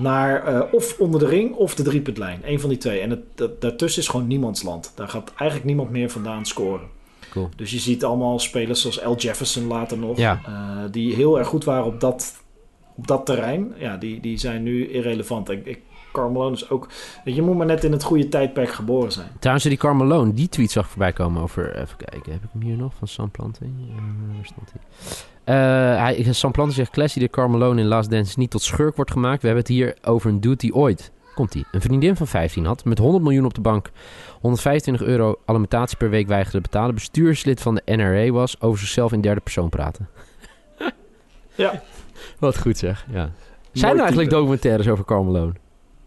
Naar 0.00 0.66
of 0.70 0.98
onder 0.98 1.20
de 1.20 1.26
ring 1.26 1.54
of 1.54 1.74
de 1.74 1.82
driepuntlijn. 1.82 2.40
Eén 2.44 2.60
van 2.60 2.68
die 2.68 2.78
twee. 2.78 3.00
En 3.00 3.10
het, 3.10 3.22
dat, 3.34 3.60
daartussen 3.60 4.02
is 4.02 4.08
gewoon 4.08 4.26
niemands 4.26 4.62
land. 4.62 4.92
Daar 4.94 5.08
gaat 5.08 5.32
eigenlijk 5.36 5.64
niemand 5.64 5.90
meer 5.90 6.10
vandaan 6.10 6.46
scoren. 6.46 6.93
Cool. 7.34 7.48
Dus 7.56 7.70
je 7.70 7.78
ziet 7.78 8.04
allemaal 8.04 8.38
spelers 8.38 8.80
zoals 8.80 9.02
L. 9.04 9.14
Jefferson 9.14 9.66
later 9.66 9.98
nog. 9.98 10.16
Ja. 10.16 10.40
eh, 10.46 10.90
die 10.90 11.14
heel 11.14 11.38
erg 11.38 11.48
goed 11.48 11.64
waren 11.64 11.84
op 11.84 12.00
dat, 12.00 12.44
op 12.96 13.06
dat 13.06 13.26
terrein. 13.26 13.74
Ja, 13.78 13.96
die, 13.96 14.20
die 14.20 14.38
zijn 14.38 14.62
nu 14.62 14.88
irrelevant. 14.88 15.50
Ik, 15.50 15.66
ik, 15.66 15.80
Carmelo 16.12 16.50
is 16.50 16.70
ook... 16.70 16.88
Je 17.24 17.42
moet 17.42 17.56
maar 17.56 17.66
net 17.66 17.84
in 17.84 17.92
het 17.92 18.02
goede 18.02 18.28
tijdperk 18.28 18.70
geboren 18.70 19.12
zijn. 19.12 19.28
Trouwens, 19.38 19.66
die 19.66 19.76
Carmelo, 19.76 20.32
die 20.32 20.48
tweet 20.48 20.70
zag 20.70 20.88
voorbij 20.88 21.12
komen 21.12 21.42
over... 21.42 21.76
Even 21.76 21.96
kijken, 21.96 22.32
heb 22.32 22.42
ik 22.42 22.48
hem 22.52 22.62
hier 22.62 22.76
nog? 22.76 22.92
Van 22.98 23.08
Sam 23.08 23.30
Planting? 23.30 23.72
Eh, 23.88 23.96
waar 24.34 24.46
stond 24.46 24.72
hij? 24.72 24.80
Eh, 25.44 26.24
hij? 26.24 26.32
Sam 26.32 26.70
zegt... 26.70 26.90
Classy 26.90 27.18
de 27.18 27.30
Carmelo 27.30 27.72
in 27.72 27.86
Last 27.86 28.10
Dance 28.10 28.38
niet 28.38 28.50
tot 28.50 28.62
schurk 28.62 28.96
wordt 28.96 29.10
gemaakt. 29.10 29.40
We 29.40 29.46
hebben 29.46 29.64
het 29.64 29.74
hier 29.74 29.96
over 30.02 30.30
een 30.30 30.40
dude 30.40 30.56
die 30.56 30.74
ooit... 30.74 31.12
Komt-ie. 31.34 31.64
Een 31.72 31.80
vriendin 31.80 32.16
van 32.16 32.26
15 32.26 32.64
had. 32.64 32.84
Met 32.84 32.98
100 32.98 33.22
miljoen 33.24 33.44
op 33.44 33.54
de 33.54 33.60
bank. 33.60 33.90
125 34.40 35.06
euro 35.06 35.36
alimentatie 35.44 35.96
per 35.96 36.10
week 36.10 36.26
weigerde 36.26 36.60
betalen. 36.60 36.94
Bestuurslid 36.94 37.60
van 37.60 37.74
de 37.74 37.82
NRA 37.96 38.30
was. 38.30 38.60
Over 38.60 38.78
zichzelf 38.78 39.12
in 39.12 39.20
derde 39.20 39.40
persoon 39.40 39.68
praten. 39.68 40.08
Ja. 41.56 41.82
Wat 42.38 42.58
goed 42.58 42.78
zeg. 42.78 43.06
Ja. 43.12 43.30
Zijn 43.72 43.92
er 43.92 43.98
eigenlijk 44.00 44.30
documentaires 44.30 44.88
over 44.88 45.04
Carmelo? 45.04 45.52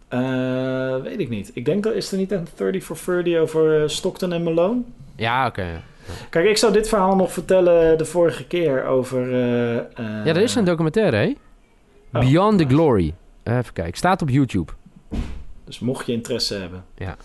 Eh, 0.08 1.02
weet 1.04 1.20
ik 1.20 1.30
niet. 1.30 1.52
Ik 1.54 1.66
denk 1.66 1.84
dat 1.84 1.94
is 1.94 2.12
er 2.12 2.18
niet 2.18 2.32
een 2.32 2.48
30 2.56 2.84
for 2.84 3.24
30 3.24 3.38
over 3.42 3.82
eh, 3.82 3.88
Stockton 3.88 4.34
en 4.34 4.44
Malone. 4.44 4.82
Ja, 5.16 5.48
oké. 5.48 5.82
Kijk, 6.30 6.46
ik 6.50 6.58
zou 6.58 6.74
dit 6.74 6.90
verhaal 6.90 7.16
nog 7.16 7.32
vertellen 7.32 7.98
de 7.98 8.06
vorige 8.06 8.48
keer 8.48 8.86
over. 8.86 9.34
eh, 9.34 9.76
eh, 9.78 9.86
Ja, 9.98 10.26
er 10.26 10.38
is 10.38 10.56
een 10.56 10.66
documentaire, 10.66 11.16
hè? 11.18 11.34
oh, 12.14 12.20
Beyond 12.20 12.58
the. 12.58 12.66
Glory. 12.68 13.14
Even 13.44 13.74
kijken. 13.74 13.98
Staat 13.98 14.22
op 14.22 14.30
YouTube. 14.30 14.72
Dus 15.64 15.80
mocht 15.80 16.06
je 16.06 16.14
interesse 16.14 16.54
hebben. 16.56 16.86
Ja. 16.98 17.18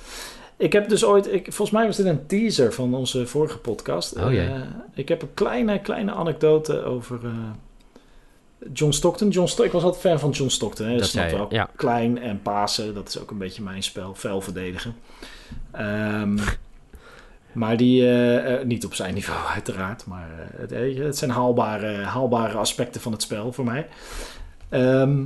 Ik 0.57 0.73
heb 0.73 0.89
dus 0.89 1.05
ooit, 1.05 1.33
ik, 1.33 1.45
volgens 1.45 1.71
mij 1.71 1.87
was 1.87 1.97
dit 1.97 2.07
een 2.07 2.27
teaser 2.27 2.73
van 2.73 2.95
onze 2.95 3.27
vorige 3.27 3.59
podcast. 3.59 4.17
Oh, 4.17 4.33
jee. 4.33 4.47
Eh, 4.47 4.61
ik 4.95 5.09
heb 5.09 5.23
een 5.23 5.35
kleine, 5.35 5.81
kleine 5.81 6.13
anekdote 6.13 6.83
over 6.83 7.21
eh, 7.25 7.31
John 8.73 8.93
Stockton. 8.93 9.29
John 9.29 9.49
Sto 9.49 9.65
ik 9.65 9.73
was 9.73 9.83
altijd 9.83 10.03
fan 10.03 10.19
van 10.19 10.31
John 10.31 10.51
Stockton. 10.51 10.87
Hè? 10.87 10.97
Dat 10.97 11.07
snap 11.07 11.33
ook. 11.33 11.53
ja. 11.53 11.69
Klein 11.77 12.19
en 12.19 12.43
pasen, 12.43 12.95
dat 12.95 13.09
is 13.09 13.19
ook 13.19 13.31
een 13.31 13.39
beetje 13.39 13.63
mijn 13.63 13.83
spel. 13.83 14.15
Fel 14.15 14.41
verdedigen. 14.41 14.95
Ehm, 15.71 16.39
Maar 17.53 17.77
die, 17.77 18.11
eh, 18.11 18.65
niet 18.65 18.85
op 18.85 18.95
zijn 18.95 19.15
niveau 19.15 19.47
uiteraard, 19.47 20.07
maar 20.07 20.29
het, 20.57 20.71
het 20.99 21.19
zijn 21.19 21.31
haalbare, 21.31 21.95
haalbare 21.95 22.59
aspecten 22.59 23.01
van 23.01 23.13
het 23.13 23.23
spel 23.23 23.53
voor 23.53 23.65
mij. 23.65 23.87
Ehm, 24.69 25.25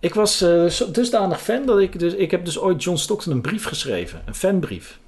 ik 0.00 0.14
was 0.14 0.38
zo- 0.68 0.90
dusdanig 0.90 1.42
fan 1.42 1.66
dat 1.66 1.78
ik 1.78 1.98
dus... 1.98 2.14
Ik 2.14 2.30
heb 2.30 2.44
dus 2.44 2.58
ooit 2.58 2.82
John 2.82 2.96
Stockton 2.96 3.32
een 3.32 3.40
brief 3.40 3.64
geschreven. 3.64 4.22
Een 4.24 4.34
fanbrief. 4.34 4.98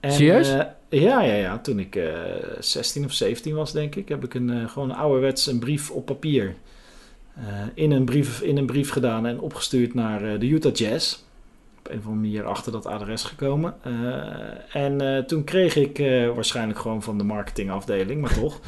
En, 0.00 0.12
Serieus? 0.12 0.48
eh, 0.48 0.60
ja, 0.88 1.20
ja, 1.22 1.34
ja. 1.34 1.58
Toen 1.58 1.78
ik 1.78 1.96
eh 1.96 2.12
16 2.58 3.04
of 3.04 3.12
17 3.12 3.54
was, 3.54 3.72
denk 3.72 3.94
ik, 3.94 4.08
heb 4.08 4.24
ik 4.24 4.34
een, 4.34 4.68
gewoon 4.68 4.90
ouderwets 4.94 5.46
een 5.46 5.58
brief 5.58 5.90
op 5.90 6.06
papier... 6.06 6.54
in, 7.74 7.90
een 7.90 8.04
brief, 8.04 8.40
in 8.40 8.56
een 8.56 8.66
brief 8.66 8.90
gedaan 8.90 9.26
en 9.26 9.40
opgestuurd 9.40 9.94
naar 9.94 10.38
de 10.38 10.46
Utah 10.48 10.74
Jazz. 10.74 11.18
Op 11.78 11.90
een 11.92 11.98
of 11.98 12.04
andere 12.04 12.22
manier 12.22 12.44
achter 12.44 12.72
dat 12.72 12.86
adres 12.86 13.22
gekomen. 13.22 13.74
En 14.72 15.24
toen 15.26 15.44
kreeg 15.44 15.76
ik 15.76 15.98
waarschijnlijk 16.34 16.78
gewoon 16.78 17.02
van 17.02 17.18
de 17.18 17.24
marketingafdeling, 17.24 18.20
maar 18.20 18.34
toch... 18.34 18.60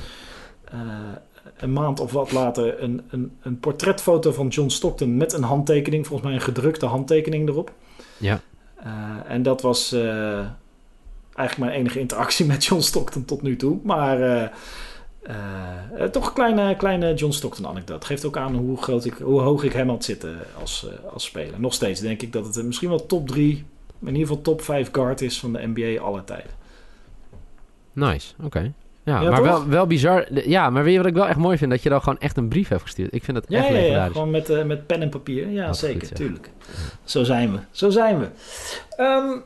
een 1.59 1.73
maand 1.73 2.01
of 2.01 2.13
wat 2.13 2.33
later 2.33 2.83
een, 2.83 3.03
een, 3.11 3.37
een 3.43 3.61
portretfoto 3.61 4.33
van 4.33 4.49
John 4.49 4.69
Stockton 4.69 5.17
met 5.17 5.33
een 5.33 5.43
handtekening, 5.43 6.07
volgens 6.07 6.29
mij 6.29 6.39
een 6.39 6.45
gedrukte 6.45 6.87
handtekening 6.87 7.49
erop. 7.49 7.73
Ja. 8.17 8.41
Eh, 8.77 9.17
en 9.29 9.43
dat 9.43 9.63
was 9.63 9.93
eh, 9.93 10.39
eigenlijk 11.35 11.59
mijn 11.59 11.71
enige 11.81 12.01
interactie 12.01 12.47
met 12.53 12.65
John 12.65 12.81
Stockton 12.81 13.25
tot 13.25 13.43
nu 13.43 13.57
toe. 13.57 13.79
Maar 13.83 14.51
eh, 15.23 16.05
toch 16.05 16.27
een 16.27 16.33
kleine, 16.33 16.77
kleine 16.77 17.15
John 17.15 17.33
Stockton 17.33 17.67
anekdote. 17.67 18.07
Geeft 18.07 18.25
ook 18.25 18.37
aan 18.37 18.55
hoe, 18.55 18.83
groot 18.83 19.05
ik, 19.05 19.15
hoe 19.15 19.41
hoog 19.41 19.63
ik 19.63 19.73
hem 19.73 19.89
had 19.89 20.05
zitten 20.05 20.39
als, 20.61 20.87
als 21.13 21.25
speler. 21.25 21.61
Nog 21.61 21.75
steeds 21.75 22.01
denk 22.01 22.23
ik 22.23 22.33
dat 22.33 22.55
het 22.55 22.65
misschien 22.65 22.89
wel 22.89 23.07
top 23.07 23.29
3, 23.29 23.65
in 24.01 24.07
ieder 24.07 24.21
geval 24.21 24.43
top 24.43 24.63
5 24.63 24.89
guard 24.93 25.21
is 25.21 25.41
van 25.41 25.53
de 25.53 25.67
NBA 25.75 26.03
alle 26.03 26.25
tijden. 26.25 26.51
Nice, 27.93 28.35
oké. 28.43 28.73
Ja, 29.09 29.21
Ja, 29.21 29.31
maar 29.31 29.39
toch? 29.39 29.47
wel, 29.49 29.67
wel 29.69 29.87
bizar. 29.87 30.27
Ja, 30.49 30.71
maar 30.71 30.83
weet 30.85 30.93
je 30.93 30.99
wat 30.99 31.07
ik 31.09 31.15
wel 31.15 31.29
echt 31.29 31.37
mooi 31.39 31.59
vind? 31.59 31.71
Dat 31.71 31.83
je 31.83 31.89
dan 31.89 32.03
gewoon 32.03 32.19
echt 32.19 32.37
een 32.37 32.49
brief 32.49 32.69
hebt 32.69 32.83
gestuurd. 32.83 33.15
Ik 33.15 33.25
vind 33.25 33.37
dat 33.37 33.47
Ja, 33.49 33.59
echt 33.59 33.69
ja, 33.69 33.77
ja, 33.77 34.07
gewoon 34.07 34.31
met, 34.31 34.51
eh, 34.51 34.65
met 34.65 34.87
pen 34.87 35.03
en 35.03 35.09
papier. 35.09 35.49
Ja, 35.51 35.73
zeker, 35.73 36.13
tuurlijk. 36.13 36.51
Zo 37.05 37.25
zijn 37.25 37.53
we. 37.53 37.59
Zo 37.71 37.91
zijn 37.91 38.19
we. 38.19 38.27
Ehm, 38.97 39.39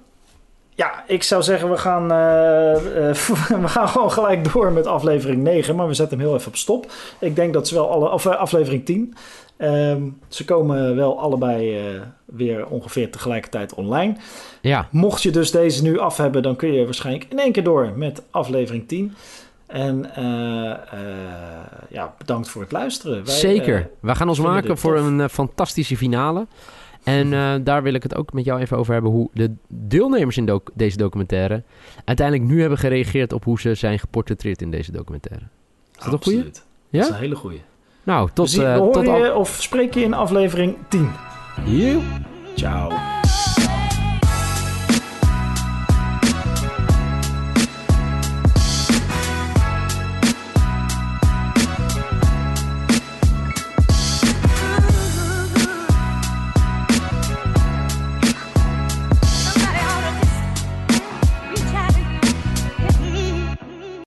ja, 0.74 1.04
ik 1.06 1.22
zou 1.22 1.42
zeggen, 1.42 1.70
we 1.70 1.76
gaan, 1.76 2.10
eh, 2.12 3.08
eh, 3.08 3.14
we 3.62 3.68
gaan 3.68 3.88
gewoon 3.88 4.10
gelijk 4.12 4.52
door 4.52 4.72
met 4.72 4.86
aflevering 4.86 5.42
9. 5.42 5.76
Maar 5.76 5.86
we 5.86 5.94
zetten 5.94 6.18
hem 6.18 6.26
heel 6.26 6.36
even 6.36 6.48
op 6.48 6.56
stop. 6.56 6.92
Ik 7.20 7.36
denk 7.36 7.52
dat 7.52 7.68
ze 7.68 7.74
wel 7.74 7.90
alle... 7.90 8.10
Of 8.10 8.26
aflevering 8.26 8.84
10. 8.84 9.14
Ehm, 9.56 10.02
ze 10.28 10.44
komen 10.44 10.96
wel 10.96 11.20
allebei 11.20 11.78
weer 12.24 12.66
ongeveer 12.66 13.10
tegelijkertijd 13.10 13.74
online. 13.74 14.16
Ja, 14.60 14.88
Mocht 14.90 15.22
je 15.22 15.30
dus 15.30 15.50
deze 15.50 15.82
nu 15.82 15.98
af 15.98 16.16
hebben, 16.16 16.42
dan 16.42 16.56
kun 16.56 16.72
je 16.72 16.84
waarschijnlijk 16.84 17.26
in 17.30 17.38
één 17.38 17.52
keer 17.52 17.64
door 17.64 17.92
met 17.96 18.22
aflevering 18.30 18.88
10. 18.88 19.14
En 19.72 20.14
eh, 20.14 20.70
eh, 20.70 20.78
ja, 21.88 22.14
bedankt 22.18 22.48
voor 22.48 22.62
het 22.62 22.72
luisteren. 22.72 23.24
Wij, 23.24 23.34
zeker. 23.34 23.76
eh, 23.78 23.84
We 24.00 24.14
gaan 24.14 24.28
ons 24.28 24.40
maken 24.40 24.78
voor 24.78 24.96
tof. 24.96 25.06
een 25.06 25.28
fantastische 25.28 25.96
finale. 25.96 26.46
En 27.04 27.30
daar 27.64 27.82
wil 27.82 27.94
ik 27.94 28.02
het 28.02 28.14
ook 28.14 28.32
met 28.32 28.44
jou 28.44 28.60
even 28.60 28.76
over 28.76 28.92
hebben. 28.92 29.10
Hoe 29.10 29.28
de 29.32 29.54
deelnemers 29.68 30.36
in 30.36 30.46
doc- 30.46 30.70
deze 30.74 30.96
documentaire 30.96 31.62
uiteindelijk 32.04 32.48
nu 32.50 32.60
hebben 32.60 32.78
gereageerd 32.78 33.32
op 33.32 33.44
hoe 33.44 33.60
ze 33.60 33.74
zijn 33.74 33.98
geportretteerd 33.98 34.62
in 34.62 34.70
deze 34.70 34.92
documentaire. 34.92 35.44
Is 35.98 36.04
dat 36.04 36.12
een 36.12 36.22
goeie? 36.22 36.38
absoluut. 36.38 36.64
Ja? 36.88 36.98
Dat 36.98 37.08
is 37.08 37.14
een 37.14 37.20
hele 37.20 37.34
goeie. 37.36 37.62
Nou, 38.02 38.28
tot, 38.32 38.46
we 38.46 38.52
zien, 38.52 38.62
we 38.72 38.78
horen 38.78 38.92
tot 38.92 39.04
je 39.16 39.34
of 39.34 39.56
spreek 39.60 39.94
je 39.94 40.00
in 40.02 40.14
aflevering 40.14 40.76
10. 40.88 41.10
Joe. 41.66 42.00
Ciao. 42.54 42.90